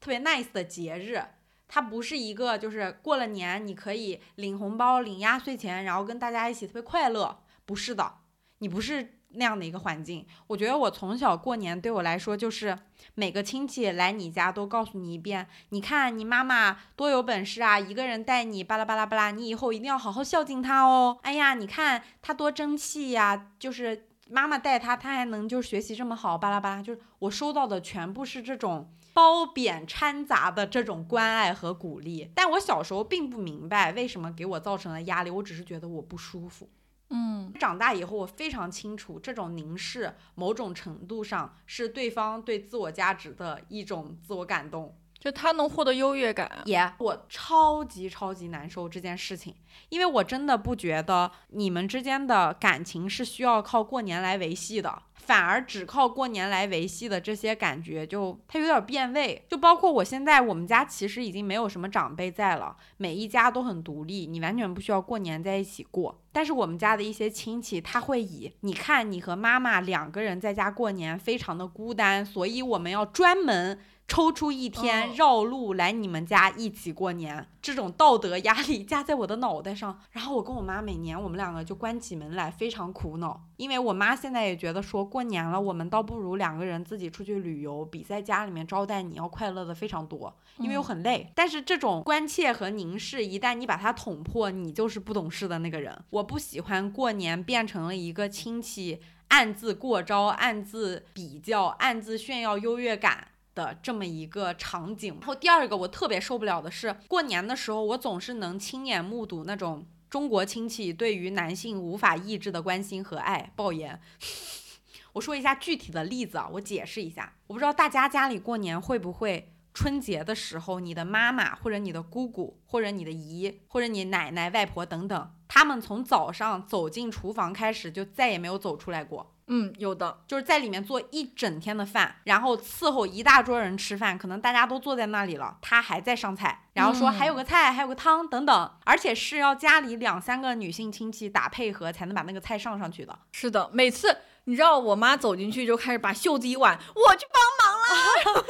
[0.01, 1.23] 特别 nice 的节日。
[1.71, 8.15] 它不是一个就是过了年你可以领红包、领压岁钱，然后跟大家一起特别快乐，不是的，
[8.57, 10.25] 你不是那样的一个环境。
[10.47, 12.77] 我觉得我从小过年对我来说就是
[13.15, 21.17] 每个亲戚来你家都告诉你一遍，你看你妈妈多有本事啊，一个人带你巴拉巴拉巴拉，你以后一定要好好孝敬她哦。
[21.21, 28.91] 哎呀，你看她多争气呀，就是妈妈带她，她还能就是学习这么好，巴拉巴拉，就是我收到的全部是这种。
[29.11, 36.69] 褒贬掺杂的这种关爱和鼓励，但我小时候并不明白为什么给我造成了压力，我只是觉得我不舒服。
[37.11, 44.98] 嗯，长大以后，我非常清楚，这种凝视某种程度上是对方对自我价值的一种自我感动。
[45.19, 46.49] 就他能获得优越感。
[46.65, 49.53] 也、我超级超级难受这件事情，
[49.89, 59.45] 因为我真的不觉得你们之间的感情是需要靠过年来维系的，反而只靠过年来维系的这些感觉就它有点变味。
[59.49, 66.21] 就包括我现在我们家其实已经没有什么长辈在了，每一家都很独立，你完全不需要过年在一起过。
[66.31, 73.77] 但是我们家的一些亲戚，他会以你看你和妈妈两个人在家过年非常的孤单，所以我们要专门。
[74.09, 83.39] 抽出一天哦绕路来你们家一起过年，这种道德压力加在我的脑袋上，然后我跟我妈每年我们两个就关起门来，非常苦恼。
[83.57, 91.31] 因为我妈现在也觉得说过年了，我们倒不如两个人自己出去旅游，比在家里面招待你要快乐的非常多，因为又很累。
[91.35, 95.95] 但是这种关切和凝视，一旦你把它捅破，你就是不懂事的那个人。
[96.09, 103.27] 我不喜欢过年变成了一个亲戚暗自过招、暗自比较、暗自炫耀优越感。
[103.55, 105.15] 的这么一个场景。
[105.19, 113.99] 然后第二个我特别受不了的是，过年的时候我总是能亲眼目睹那种中国亲戚对于男性无法抑制的关心和爱爆言。
[115.13, 117.33] 我说一下具体的例子啊，我解释一下。
[117.47, 129.35] 我不知道大家家里过年会不会春节的时候，你的妈妈或者你的姑姑或者你的姨或者你奶奶、外婆等等，他们从早上走进厨房开始就再也没有走出来过。
[129.49, 130.21] 嗯，有的。
[130.27, 143.17] 就是在里面做一整天的饭，然后伺候一大桌人吃饭，可能大家都坐在那里了，他还在上菜，然后说嗯还有个菜，还有个汤等等，而且是要家里两三个女性亲戚打配合才能把那个菜上上去的。
[143.31, 148.45] 是的，每次你知道我妈走进去就开始把袖子一挽，我去帮忙了。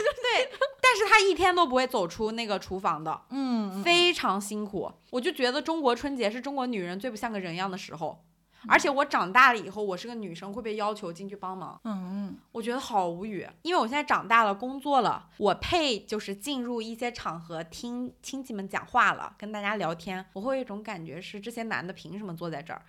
[0.81, 4.91] 但是她一天都不会走出那个厨房的，嗯，非常辛苦。
[5.11, 8.25] 我就觉得中国春节是中国女人最不像个人样的时候。
[8.67, 11.79] 而且我长大了以后，我是个女生，会被要求进去帮忙。
[11.83, 22.81] 嗯，我觉得好无语，因为我现在长大了，工作了，我配就是进入一些场合听亲戚们讲话了，跟大家聊天，我会有一种感觉是这些男的凭什么坐在这儿？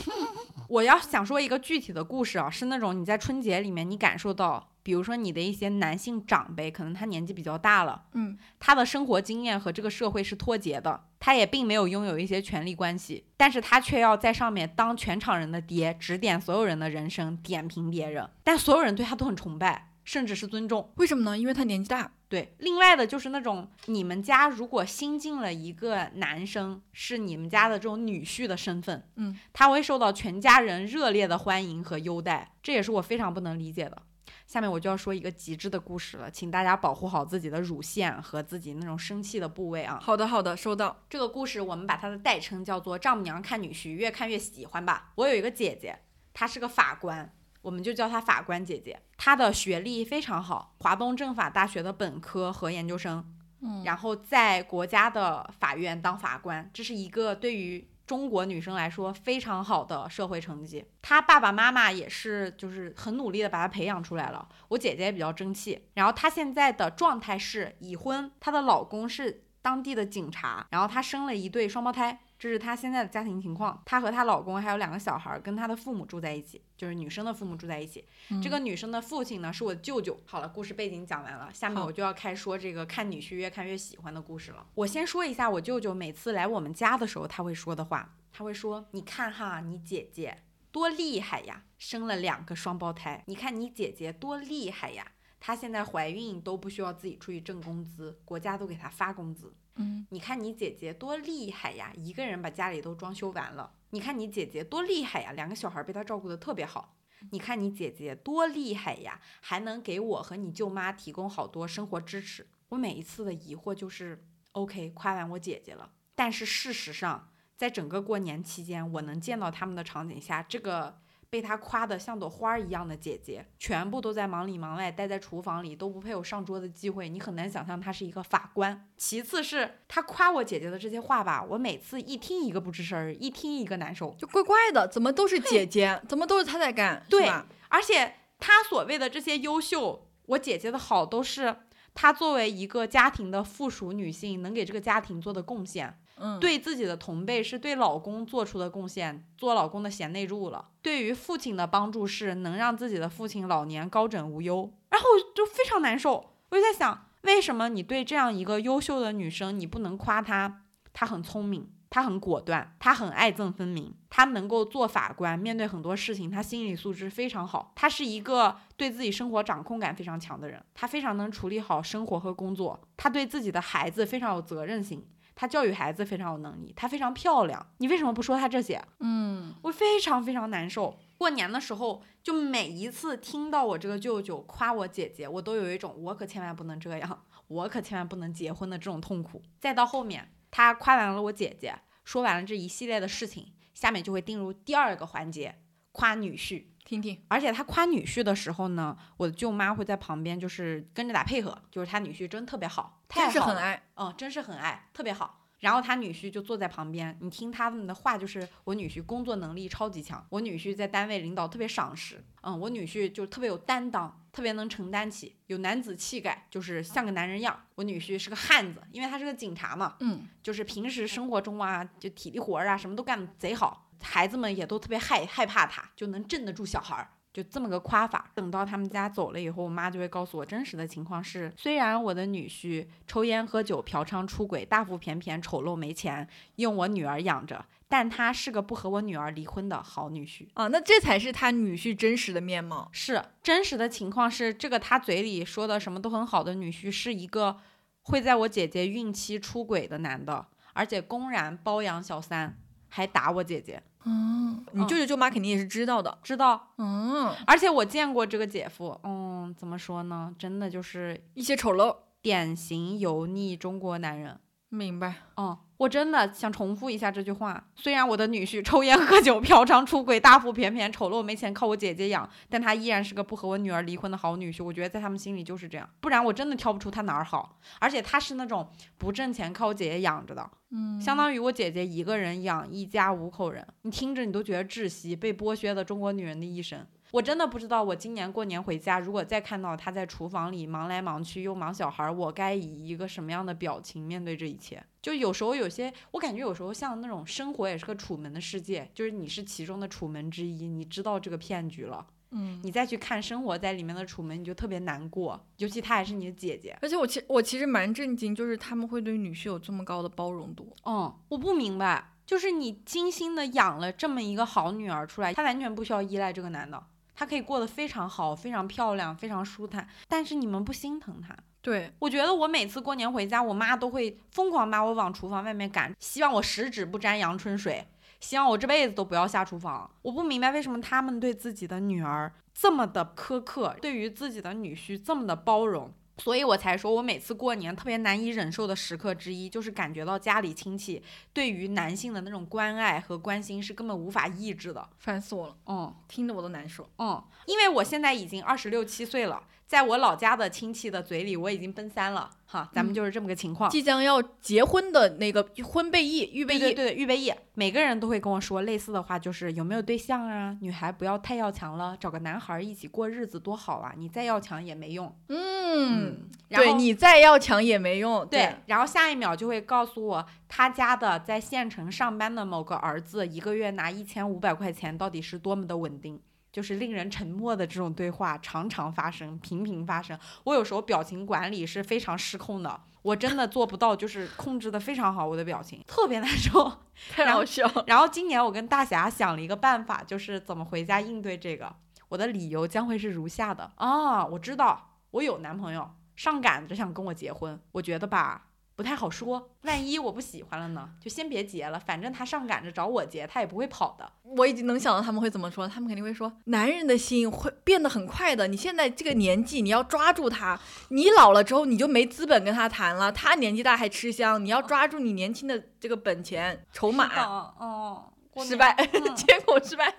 [0.68, 20.92] 我要想说一个具体的故事啊，是那种你在春节里面你感受到比如说你的一些男性长辈，可能他年纪比较大了，嗯，他的生活经验和这个社会是脱节的，他也并没有拥有一些权力关系，但是他却要在上面当全场人的爹，指点所有人的人生，点评别人，但所有人对他都很崇拜，甚至是尊重。
[20.98, 21.36] 为什么呢？
[21.36, 22.12] 因为他年纪大。
[22.28, 34.00] 对，另外的就是那种你们家如果新进了一个男生，是你们家的这种女婿的身份，嗯，他会受到全家人热烈的欢迎和优待，这也是我非常不能理解的。
[34.46, 39.98] 下面我就要说一个极致的故事了，请大家保护好自己的乳腺和自己那种生气的部位啊。
[40.02, 41.04] 好的，好的，收到。
[41.08, 45.12] 这个故事我们把它的代称叫做“丈母娘看女婿，越看越喜欢”吧。
[45.16, 45.98] 我有一个姐姐，
[46.32, 47.32] 她是个法官，
[47.62, 49.00] 我们就叫她法官姐姐。
[49.16, 53.24] 她的学历非常好，华东政法大学的本科和研究生，
[53.62, 60.84] 嗯然后在国家的法院当法官，这是一个对于中国女生来说非常好的社会成绩。
[61.02, 64.48] 她爸爸妈妈也是，就是很努力的把她培养出来了。
[64.68, 72.20] 我姐姐也比较争气，然后她现在的状态是已婚，她的老公是当地的警察，然后她生了一对双胞胎。
[72.38, 78.04] 这是她现在的家庭情况，她和她老公还有两个小孩，跟她的父母住在一起，就是女生的父母住在一起。
[78.42, 80.18] 这个女生的父亲呢是我的舅舅。
[80.26, 84.66] 好了，故事背景讲完了，下面我就要开说这个看女婿越看越喜欢的故事了。
[84.74, 93.24] 我先说一下我舅舅每次来我们家的时候他会说的话，他会说：“你看哈，你姐姐多厉害呀，生了两个双胞胎。
[93.26, 103.72] 你看你姐姐多厉害呀，她现在怀孕都不需要自己出去挣工资，国家都给她发工资。”嗯，你看你姐姐多厉害呀，一个人把家里都装修完了。
[103.90, 106.96] 你看你姐姐多厉害呀，两个小孩被她照顾的特别好。
[107.30, 112.46] 你看你姐姐多厉害呀，还能给我和你舅妈提供好多生活支持。
[112.68, 120.98] 我每一次的疑惑就是，OK，夸完我姐姐了，但是事实上，在整个过年期间，我能见到他们的场景下，这个
[121.28, 127.08] 被他夸得像朵花儿一样的姐姐，全部都在忙里忙外，待在厨房里，都不配有上桌的机会。
[127.08, 128.88] 你很难想象她是一个法官。
[128.96, 134.14] 其次是他夸我姐姐的这些话吧，我每次一听一个不吱声儿，一听一个难受。
[134.18, 137.28] 就怪怪的，怎么都是姐姐，怎么都是她在干，对
[137.68, 141.56] 而且她所谓的这些优秀，我姐姐的好都是
[141.94, 145.98] 她作为一个家庭的附属女性，能给这个家庭做的贡献。
[146.40, 150.68] 对自己的同辈是对老公做出的贡献，做老公的贤内助了。
[150.80, 154.72] 对于父亲的帮助是能让自己的父亲老年高枕无忧。
[154.88, 160.62] 然后我就非常难受，我就在想，为什么你对这样一个优秀的女生，你不能夸她，
[160.94, 175.06] 她很聪明，她很果断，她很爱憎分明，她能够做法官，面对很多事情，她心理素质非常好，她是一个对自己生活掌控感非常强的人，她非常能处理好生活和工作，她对自己的孩子非常有责任心。
[175.36, 177.64] 她教育孩子非常有能力，她非常漂亮。
[177.78, 178.82] 你为什么不说她这些？
[178.98, 180.98] 嗯，我非常非常难受。
[181.16, 189.42] 过年的时候，就每一次听到我这个舅舅夸我姐姐，我都有一种我可千万不能这样，我可千万不能结婚的这种痛苦。
[189.60, 195.56] 再到后面，他夸完了我姐姐，说完了这一系列的事情，下面就会进入第二个环节，
[195.92, 196.64] 夸女婿。
[196.86, 205.42] 听听，而且他夸女婿的时候呢，我的舅妈会在旁边就是跟着打配合，就是他女婿真特别好，太好了真是很爱，嗯，真是很爱，特别好。
[205.58, 217.58] 然后他女婿就坐在旁边，你听他们的话，就是我女婿工作能力超级强，我女婿在单位领导特别赏识，嗯，我女婿就特别有担当，特别能承担起，有男子气概，就是像个男人样。
[217.74, 227.08] 我女婿是个汉子，因为他是个警察嘛，嗯，就是平时生活中啊，就体力活儿啊，什么都干得贼好，孩子们也都特别害害怕他，就能镇得住小孩儿。
[227.32, 228.30] 就这么个夸法。
[228.34, 240.48] 等到他们家走了以后，我妈就会告诉我真实的情况是：虽然我的女婿抽烟喝酒、嫖娼出轨、大腹便便、丑陋没钱，用我女儿养着，但他是个不和我女儿离婚的好女婿。
[240.54, 242.88] 啊，那这才是他女婿真实的面貌。
[242.90, 247.58] 是真实的情况是，这个他嘴里说的什么都很好的女婿，是一个
[248.00, 252.56] 会在我姐姐孕期出轨的男的，而且公然包养小三，
[252.96, 253.82] 还打我姐姐。
[254.06, 256.16] 嗯，你舅舅舅妈肯定也是知道的。
[256.22, 260.34] 知道，嗯，而且我见过这个姐夫，嗯，怎么说呢？
[260.38, 264.40] 真的就是一些丑陋，典型油腻中国男人。
[264.70, 265.16] 明白。
[265.36, 267.62] 嗯，我真的想重复一下这句话。
[267.74, 274.64] 虽然我的女婿抽烟喝酒、嫖娼出轨、大腹便便、丑陋没钱，靠我姐姐养，但他依然是个不和我女儿离婚的好女婿。
[274.64, 277.58] 我觉得在他们心里就是这样，不然我真的挑不出他哪儿好。
[277.78, 283.66] 而且他是那种不挣钱靠我姐姐养着的，嗯，相当于我姐姐一个人养一家五口人。
[283.82, 286.86] 你听着你都觉得窒息，被剥削的中国女人的一生。
[287.12, 294.84] 我真的不知道，我今年过年回家，如果再看到他在厨房里忙来忙去又忙小孩儿，我该以一个什么样的表情面对这一切？
[295.00, 306.76] 就有时候有些，我感觉有时候像那种生活也是个楚门的世界，就是你是其中的楚门之一，你知道这个骗局了，嗯，你再去看生活在里面的楚门，你就特别难过，尤其她还是你的姐姐。
[306.82, 310.74] 而且我其我其实蛮震惊，就是他们会对女婿有这么高的包容度。
[310.84, 316.82] 嗯，我不明白，就是你精心的养了这么一个好女儿出来，她完全不需要依赖这个男的，
[317.16, 321.34] 她可以过得非常好、非常漂亮、非常舒坦，但是你们不心疼她。
[321.62, 327.84] 对，我觉得我每次过年回家，我妈都会疯狂把我往厨房外面赶，希望我十指不沾阳春水，
[328.20, 329.90] 希望我这辈子都不要下厨房。
[330.02, 335.92] 我不明白为什么他们对自己的女儿这么的苛刻，对于自己的女婿这么的包容。
[336.18, 341.02] 所以我才说，我每次过年特别难以忍受的时刻之一，就是感觉到家里亲戚
[341.32, 344.88] 对于男性的那种关爱和关心是根本无法抑制的。
[344.98, 346.88] 烦死我了，嗯听得我都难受。
[346.98, 353.68] 嗯，因为我现在已经二十六七岁了，在我老家的亲戚的嘴里，我已经奔三了哈，咱们嗯就是这么个情况。
[353.68, 360.56] 即将要结婚的那个婚备役、预备役，对预备役，每个人都会跟我说类似的话，就是有没有对象啊？
[360.60, 363.92] 女孩不要太要强了，找个男孩一起过日子多好啊！
[363.96, 365.12] 你再要强也没用。
[365.30, 368.24] 嗯，然后对你再要强也没用。
[368.28, 376.20] 对，然后下一秒就会告诉我，他家的在县城上班的某个儿子一个月拿一千五百块钱，到底是多么的稳定。
[376.56, 380.18] 就是令人沉默的这种对话常常发生，频频发生。
[380.42, 386.72] 我有时候表情管理是非常失控的，我真的做不到，就是控制的非常好，我的表情特别难受。
[387.12, 387.84] 太好笑了。
[387.86, 391.70] 然后今年我跟大侠想了一个办法，就是怎么回家应对这个。
[392.08, 398.46] 我的理由将会是如下的啊，我知道我有男朋友，上赶着想跟我结婚，我觉得吧
[398.76, 404.12] 不太好说，万一我不喜欢了呢，就先别结了，反正他上赶着找我结，他也不会跑的。
[404.22, 408.46] 我已经能想到他们会怎么说，他们肯定会说，男人的心会变得很快的。
[408.46, 410.60] 你现在这个年纪，你要抓住他。
[410.90, 413.10] 你老了之后，你就没资本跟他谈了。
[413.10, 417.10] 他年纪大还吃香，你要抓住你年轻的这个本钱筹码。
[417.16, 419.94] 嗯嗯，过年失败，嗯 结果失败。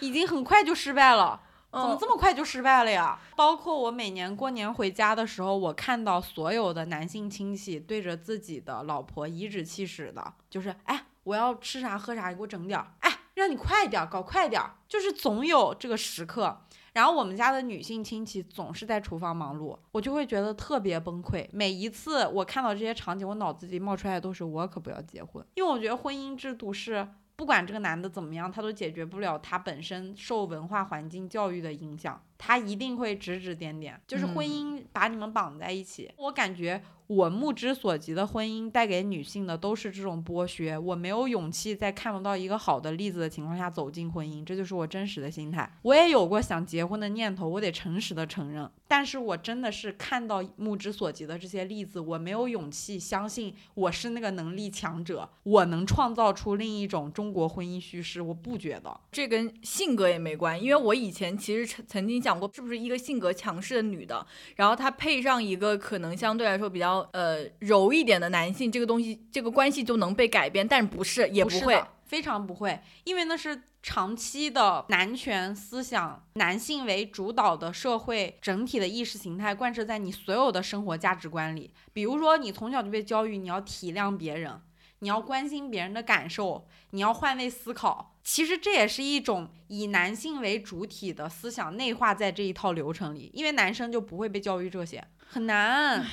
[0.00, 1.40] 已经很快就失败了。
[1.70, 3.18] 怎么嗯这么快就失败了呀？
[3.36, 16.60] 包括我每年过年回家的时候，我看到所有的男性亲戚对着自己的老婆颐指气使的，就是哎，我要吃啥喝啥，你给我整点儿，哎，让你快点儿，搞快点儿，就是总有这个时刻。
[16.94, 21.46] 然后我们家的女性亲戚总是在厨房忙碌，我就会觉得特别崩溃。
[21.52, 27.06] 每一次我看到这些场景，我脑子里冒出来的都是我可不要结婚，因为我觉得婚姻制度是
[27.38, 36.12] 不管这个男的怎么样，他都解决不了他本身受文化环境教育的影响，他一定会指指点点，就是婚姻把你们绑在一起。
[36.16, 45.70] 我感觉我目之所及的婚姻带给女性的都是这种剥削，我没有勇气在看不到一个好的例子的情况下走进婚姻，这就是我真实的心态。
[45.82, 59.00] 我也有过想结婚的念头，我得诚实的承认，但是我真的是看到目之所及的这些例子，我没有勇气相信我是那个能力强者，我能创造出另一种中国婚姻叙事，我不觉得。
[59.10, 64.26] 这跟性格也没关，因为我以前其实曾曾经讲过，是不是一个性格强势的女的，
[64.56, 81.70] 然后她配上一个可能相对来说比较呃柔一点的男性，这个东西这个关系就能被改变，但不是也会不会，非常不会，因为那是长期的男权思想、男性为主导的社会整体的意识形态贯彻在你所有的生活价值观里。
[81.92, 84.60] 比如说，你从小就被教育你要体谅别人，
[84.98, 88.14] 你要关心别人的感受，你要换位思考。
[88.24, 96.04] 其实这也是一种以男性为主体的思想内化在这一套流程里，因为男生就不会被教育这些，很难。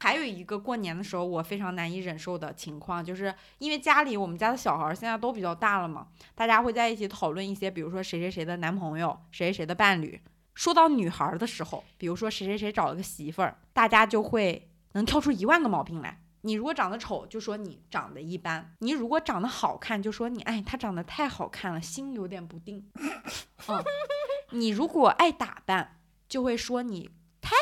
[0.00, 10.20] 还有一个过年的时候，我非常难以忍受的情况，就是因为家里我们家的小孩儿现在都比较大了嘛，大家会在一起讨论一些，比如说谁谁谁的男朋友，谁谁谁的伴侣。
[10.54, 16.20] 说到女孩儿的时候，比如说谁谁谁找了个媳妇儿，大家就会能挑出一万个毛病来。
[16.42, 22.88] 你如果长得丑，就说你长得一般；你如果长得好看，就说你哎，她长得太好看了，心有点不定。
[23.68, 23.84] 嗯，
[24.50, 25.98] 你如果爱打扮，
[26.28, 27.10] 就会说你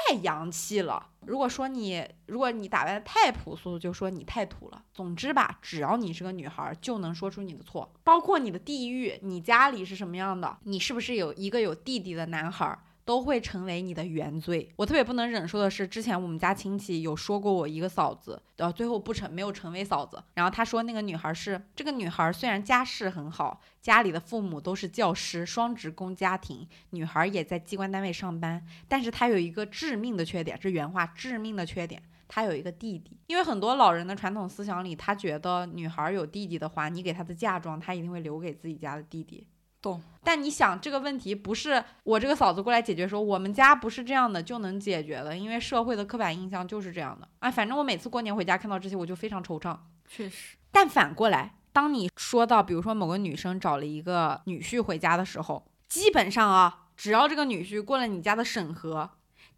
[0.09, 1.11] 太洋气了。
[1.21, 4.85] 如果说你，如果你打扮的太朴素，就说你太土了。
[4.95, 12.79] 总之吧，只要你是个女孩，就能说出你的错，包括你的地域，你家里是什么样的，你是不是有一个有弟弟的男孩。
[13.07, 14.69] 都会成为你的原罪。
[14.77, 20.23] 我特别不能忍受的是，之前我们家亲戚有说过我一个嫂子，然后最后不成没有成为嫂子。
[20.35, 32.03] 然后他说那个女孩是这个女孩虽然家世很好，家里的父母都是教师，双职工家庭，女孩也在机关单位上班，但是她有一个致命的缺点，这原话，致命的缺点。
[32.29, 39.47] 她有一个弟弟，因为很多老人的传统思想里，他觉得女孩有弟弟的话，你给她的嫁妆，她一定会留给自己家的弟弟。
[39.87, 40.03] 懂。
[40.25, 47.29] 但你想，这个问题不是我这个嫂子过来解决说，我们家不是这样的就能解决的，因为社会的刻板印象就是这样的。
[47.39, 49.77] 啊，反正我每次过年回家看到这些，我就非常惆怅。
[50.09, 59.09] 确实，但反过来，当你说到，比如说某个女生找了一个女婿回家的时候，基本上啊，只要这个女婿过了你家的审核，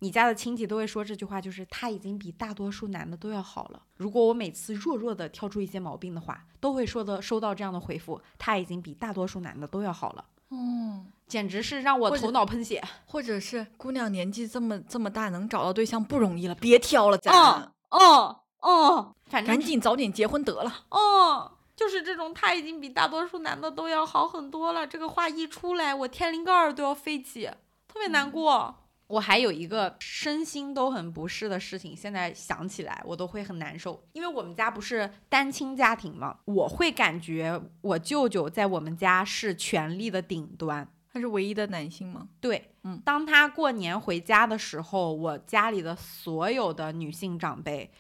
[0.00, 3.82] 你家的亲戚都会说这句话，就是他已经比大多数男的都要好了。
[3.96, 10.24] 如果我每次弱弱的挑出一些毛病的话，都会说的收到这样的回复，他已经比大多数男的都要好了。
[10.50, 12.82] 嗯，简直是让我头脑喷血。
[13.06, 20.72] 或者是姑娘年纪这么这么大，能找到对象不容易了，别挑了，咱、嗯嗯嗯，反正赶紧早点结婚得了。
[20.90, 24.86] 哦，就是这种他已经比大多数男的都要好很多了。
[24.86, 27.50] 这个话一出来，我天灵盖儿都要飞起，
[27.86, 28.74] 特别难过。
[29.08, 40.86] 我还有一个身心都很不适的事情，现在想起来我都会很难受，因为我们家不是单亲家庭嘛，我会感觉我舅舅在我们家是权力的顶端。
[41.10, 42.28] 他是唯一的男性吗？
[42.38, 47.90] 对，嗯当他过年回家的时候，我家里的所有的女性长辈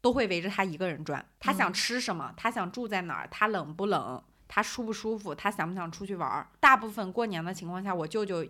[0.00, 1.24] 都会围着他一个人转。
[1.38, 6.48] 他想嗯吃什么，他想住在哪儿，他冷不冷，他舒不舒服，他想不想出去玩儿。
[6.58, 8.44] 大部分过年的情况下，我舅舅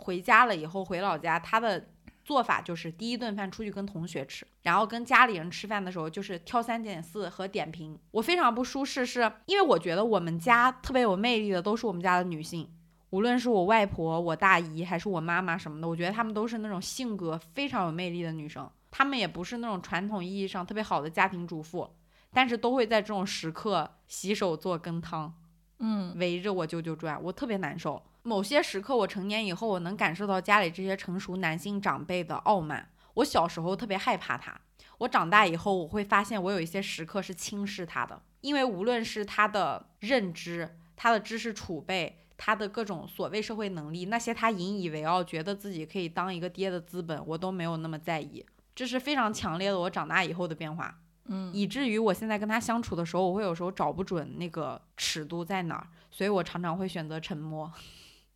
[0.00, 1.88] 回家了以后回老家，他的
[2.24, 7.98] 做法就是第一顿饭出去跟同学吃，然后跟家里人吃饭的时候就是挑三拣四和点评。
[8.10, 12.68] 我非常不舒适，是因为我觉得我们家特别有魅力的都是我们家的女性。
[13.10, 18.70] 无论是我外婆、我大姨还是我妈妈什么的，我觉得她们都是那种性格非常有魅力的女生。
[18.88, 21.90] 她们也不是那种传统意义上特别好的家庭主妇，
[22.32, 25.34] 但是都会在这种时刻洗手做羹汤，
[25.80, 28.00] 嗯，围着我舅舅转，我特别难受。
[28.22, 32.90] 某些时刻，我成年以后，我能感受到家里这些成熟男性长辈的傲慢。
[33.14, 34.60] 我小时候特别害怕他，
[34.98, 48.44] 我长大以后，我会发现我有一些时刻是轻视他的，因为无论是他的认知、他的知识储备、他的各种所谓社会能力，那些他引以为傲、觉得自己可以当一个爹的资本，我都没有那么在意。
[48.74, 50.98] 这是非常强烈的我长大以后的变化。
[51.26, 57.70] 嗯，以至于我现在跟他相处的时候，我会有时候找不准那个尺度在哪儿，所以我常常会选择沉默，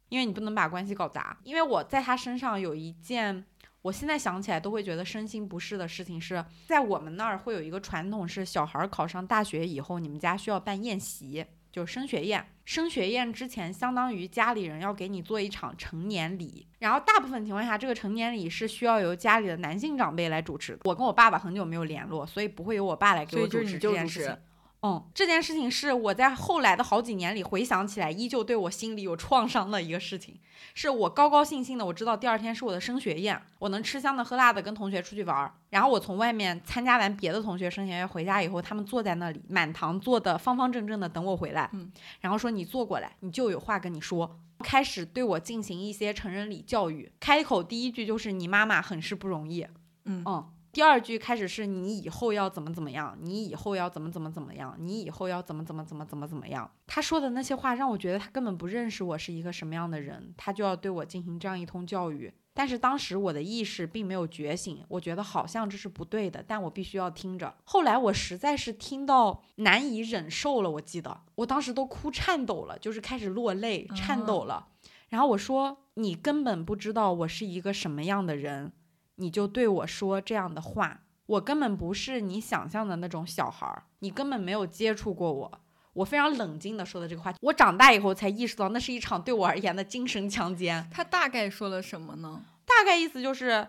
[0.09, 1.37] 因为你不能把关系搞砸。
[1.45, 3.45] 因为我在他身上有一件，
[3.83, 12.47] 我现在想起来都会觉得身心不适的事情是，在我们那儿会有一个传统，是小孩儿考上大学以后，你们家需要办宴席，就是升学宴。
[12.65, 20.79] 升学宴之前，相当于家里人要给你做一场成年礼，然后大部分情况下，这个成年礼是需要由家里的男性长辈来主持的。
[20.85, 24.39] 我跟我爸爸很久没有联络，所以不会由我爸来给我主持这件事情。
[24.87, 30.39] 嗯，这件事情是我在后来的好几年里回想起来，依旧对我心里有创伤的一个事情。
[30.75, 35.55] 是我高高兴兴的，我知道第二天是我的升学宴，我能吃香的喝辣的跟同学出去玩儿。
[35.71, 41.91] 然后我从外面参加完别的同学升学宴回家以后，他们坐在那里，满堂坐的方方正正的等我回来，嗯，
[42.21, 44.39] 然后说你坐过来，你就有话跟你说。
[44.61, 49.67] 开始对我进行一些成人礼教育，开口第一句就是你妈妈很是不容易，
[50.05, 56.69] 嗯嗯，第二句开始是你以后要怎么怎么样，你以后要怎么怎么怎么样，你以后要怎么怎么怎么怎么怎么样。
[56.89, 62.35] 他说的那些话让我觉得他根本不认识我是一个什么样的人，他就要对我进行这样一通教育。
[62.53, 67.55] 但是当时我的意识并没有觉醒，我觉得好像这是不对的，但我必须要听着。
[67.65, 74.67] 后来我实在是听到难以忍受了，我记得我当时都哭颤抖了，就是开始落泪，颤抖了。
[75.11, 78.73] 然后我说：“你根本不知道我是一个什么样的人，
[79.17, 81.01] 你就对我说这样的话。
[81.27, 85.61] 我根本不是你想象的那种小孩儿，你根本没有接触过我。”
[85.95, 90.89] 我非常冷静的说的这个话，我长大以后才意识到，那是一场对我而言的精神强奸。
[90.91, 92.45] 他大概说了什么呢？
[92.67, 93.69] 大概意思就是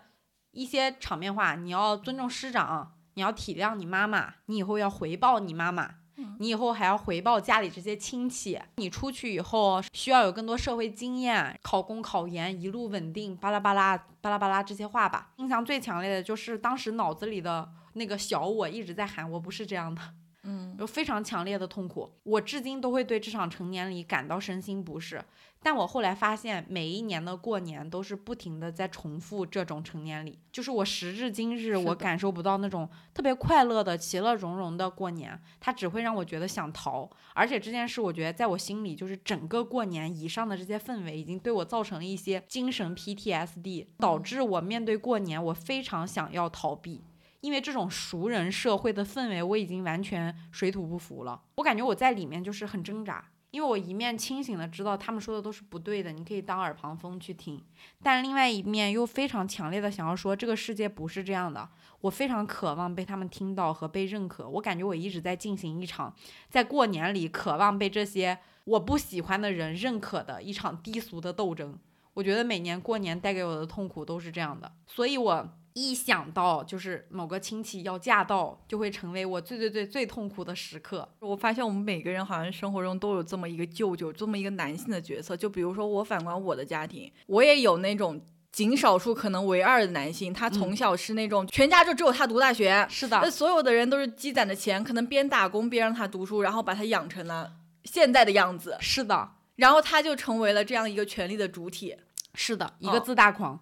[0.50, 5.96] 一些场面话，你要尊重师长，你要体谅你妈妈，你以后要回报你妈妈，嗯
[6.40, 8.60] 你以后还要回报家里这些亲戚。
[8.76, 15.32] 你出去以后需要有更多社会经验，考公考研一路稳定，巴拉巴拉巴拉巴拉这些话吧。
[15.38, 20.02] 印象最强烈的就是当时脑子里的那个小我一直在喊我不是这样的。
[20.46, 25.24] 嗯有非常强烈的痛苦，我至今都会对这场成年礼感到身心不适。
[25.62, 37.10] 但我后来发现，每一年的过年都是不停的在重复这种成年礼，就是我时至今日，我感受不到那种特别快乐的、其乐融融的过年，它只会让我觉得想逃。
[37.34, 47.02] 而且这件事，我觉得在我心里，就是整个过年以上的这些氛围，已经对我造成了一些精神 PTSD，导致我面对过年，我非常想要逃避。
[47.46, 51.40] 因为这种熟人社会的氛围，我已经完全水土不服了。
[51.58, 57.64] 我感觉我在里面就是很挣扎，因为我一面清醒的知道他们说的都是不对的，你可以当耳旁风去听，
[58.02, 61.70] 但另外一面又非常强烈的想要说这个世界不是这样的。
[62.02, 64.50] 我非常渴望被他们听到和被认可。
[64.50, 66.12] 我感觉我一直在进行一场
[66.50, 71.78] 在过年里渴望被这些我不喜欢的人认可的一场低俗的斗争。
[72.16, 75.60] 我觉得每年过年带给我的痛苦都是这样的，所以我。
[75.76, 81.08] 一想到就是某个亲戚要嫁到，就会成为我最最最最痛苦的时刻。
[81.20, 85.36] 我发现我们每个人好像生活中都有这么一个舅舅，这么一个男性的角色。
[85.36, 88.22] 就比如说我反观我的家庭，我也有那种
[88.54, 97.52] 仅少数可能唯二的男性，他从小是那种全家就只有他读大学，是的那，所有的人都是积攒的钱，可能边打工边让他读书，然后把他养成了
[97.84, 101.98] 现在的样子，是的，然后他就成为了这样一个权力的主体。
[102.34, 103.60] 是的，一哦个自大狂。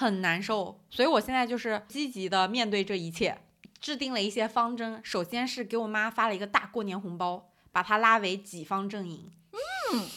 [0.00, 3.36] 很难受，所以我现在就是积极的面对这一切，
[3.82, 4.98] 制定了一些方针。
[5.04, 9.30] 首先是给我妈发了一个大过年红包，把她拉为己方阵营。
[9.92, 10.08] 嗯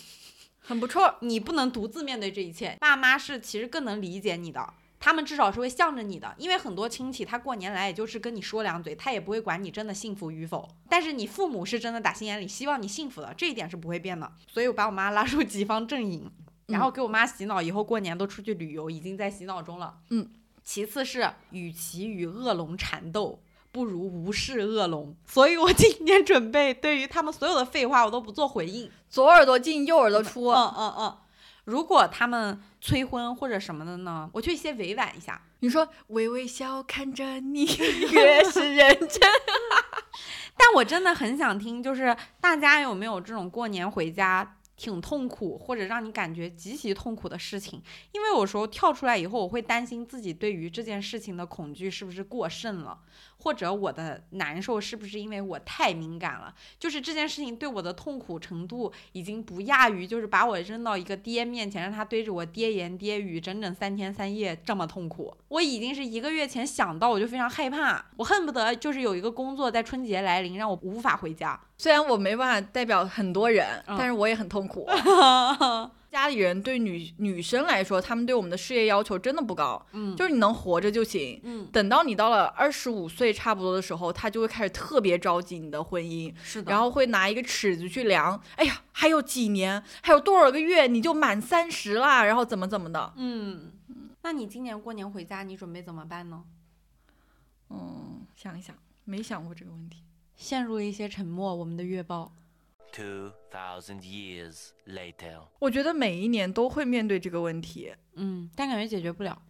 [0.62, 1.16] 很不错。
[1.20, 6.34] 你不能独自面对这一切，爸妈是其实更能理解你的，他们至少是会向着你的。
[6.38, 10.66] 因为很多亲戚他过年来也就是跟你说两嘴，他也不会管你真的幸福与否。
[10.88, 14.32] 但是你父母是真的打心眼里希望你幸福的，这一点是不会变的。
[14.48, 16.32] 所以我把我妈拉入 己方阵营，
[16.68, 19.98] 然后给我妈洗脑，以后过年都出去旅游，已经在洗脑中了。
[20.10, 20.30] 嗯，
[20.64, 23.42] 其次是与其与恶龙缠斗。
[23.72, 31.18] 不如无视恶龙，所以我今天准备对于他们所有的废话我都不做回应，左耳朵进右耳朵出，嗯嗯嗯，
[31.64, 35.42] 如果他们催婚或者什么的呢，我就先委婉一下。
[35.62, 37.66] 你说微微笑看着你，
[38.14, 39.20] 越是认真。
[40.56, 47.82] 但我真的很想听，就是大家有没有这种过年回家挺痛苦，或者让你感觉极其痛苦的事情？
[48.12, 53.00] 因为有时候跳出来以后，我会担心自己对于这件事情的恐惧是不是过剩了，
[53.44, 56.54] 或者我的难受是不是因为我太敏感了？
[56.80, 65.36] 就是这件事情对我的痛苦程度已经不亚于，就是把我扔到一个爹面前，让他对着我爹言爹语整整三天三夜这么痛苦。
[65.50, 71.60] 我已经是一个月前想到我就非常害怕，我恨不得就是有一个工作在春节来临让我无法回家。
[71.78, 74.88] 虽然我没办法代表很多人，嗯但是我也很痛苦。
[76.14, 81.42] 家里人对女女生来说，他们对我们的事业要求真的不高，嗯就是你能活着就行。
[81.44, 86.72] 嗯，等到你到了二十五岁差不多的时候，他就会开始特别着急你的婚姻，是的。
[86.72, 93.12] 然后会拿一个尺子去量，哎呀，还有几年，还有多少个月你就满三十啦，然后怎么怎么的。
[93.16, 93.72] 嗯，
[94.22, 96.44] 那你今年过年回家，你准备怎么办呢？
[97.72, 100.04] 嗯，想一想，没想过这个问题。
[100.36, 101.56] 陷入一些沉默。
[101.56, 102.32] 我们的月报，
[102.94, 105.42] 2,000 years later.
[105.60, 109.42] 我觉得每一年都会面对这个问题，嗯，但感觉解决不了。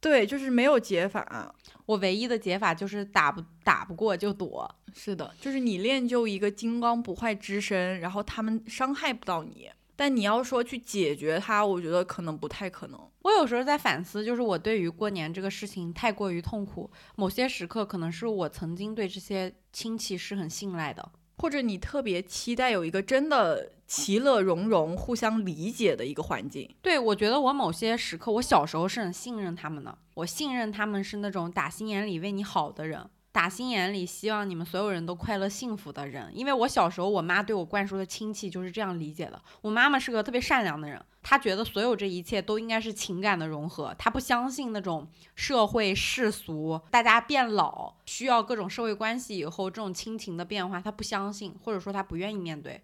[0.00, 1.54] 对，就是没有解法。
[1.84, 4.72] 我唯一的解法就是打不打不过就躲。
[4.94, 9.70] 是的，就是你练就一个金刚不坏之身，然后他们伤害不到你。
[9.98, 13.10] 但你要说去解决它，我觉得可能不太可能。
[13.22, 16.90] 我有时候在反思，就是我对于过年这个事情太过于痛苦。
[17.16, 21.10] 某些时刻，可能是我曾经对这些亲戚是很信赖的。
[21.38, 26.68] 或者你特别期待有一个真的其乐融融、互相理解的一个环境。
[26.82, 29.96] 对，我觉得我某些时刻，我小时候是很信任他们的。
[30.14, 36.30] 我信任他们是那种打心眼里为你好的人，打心眼里希望你们所有人都快乐幸福的人。
[36.34, 39.38] 因为我小时候，我妈对我灌输的亲戚就是这样理解的。
[39.60, 52.80] 我妈妈是个特别善良的人，她觉得所有这一切都应该是情感的融合，她不相信那种社会世俗，大家变老需要各种社会关系以后这种亲情的变化，她不相信，或者说她不愿意面对。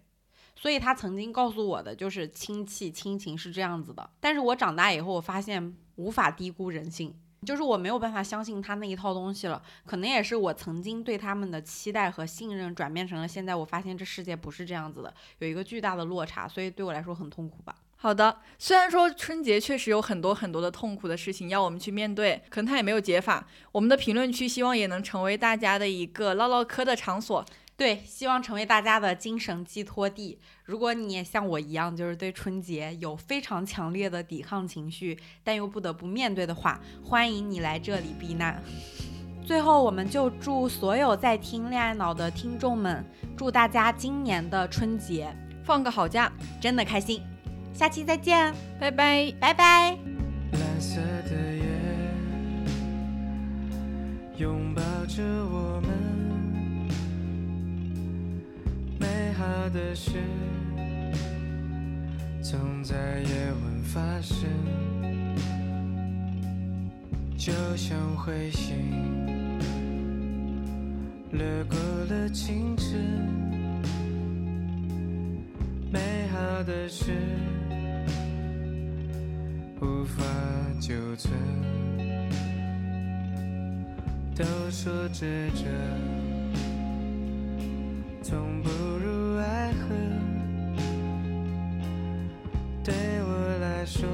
[0.55, 9.61] 所以她曾经告诉我的就是亲戚亲情是这样子的，但是我长大以后，我发现无法低估人性，就是我没有办法相信他那一套东西了。
[9.85, 17.75] 可能也是我曾经对他们的期待和信任转变成了现在我发现这世界不是这样子的，有一个巨大的落差，所以对我来说很痛苦吧。
[17.95, 23.47] 好的，虽然说春节确实有很多很多的痛苦的事情要我们去面对，可能它也没有解法。
[23.71, 27.45] 我们的评论区希望也能成为大家的一个唠唠嗑的场所。
[27.83, 30.39] 对，希望成为大家的精神寄托地。
[30.63, 38.63] 如果你也像我一样，就是对春节有非常强烈的抵抗情绪，但又不得不面对的话，欢迎你来这里避难。
[39.45, 43.03] 最后，我们就祝所有在听恋爱脑的听众们，
[43.35, 45.35] 祝大家今年的春节
[45.65, 46.31] 放个好假，
[46.61, 47.21] 真的开心。
[47.73, 49.29] 下期再见，拜拜。
[49.41, 49.97] 拜拜。
[50.53, 51.65] 蓝色的夜
[54.37, 55.91] 拥抱着我们，
[59.03, 60.11] 美好的事
[62.41, 64.47] 总在夜晚发生，
[67.37, 68.77] 就像彗星
[71.31, 71.77] 掠过
[72.09, 72.97] 了清晨，
[75.91, 75.99] 美
[76.31, 77.11] 好的事。
[79.81, 80.23] 无法
[80.79, 81.33] 久存。
[84.33, 85.65] 都说这这
[88.23, 88.69] 从不
[89.43, 89.93] 爱河，
[92.81, 92.93] 对
[93.23, 94.07] 我来说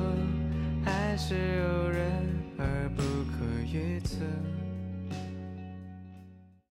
[0.83, 2.27] 还是有人
[2.57, 4.25] 而不可预测。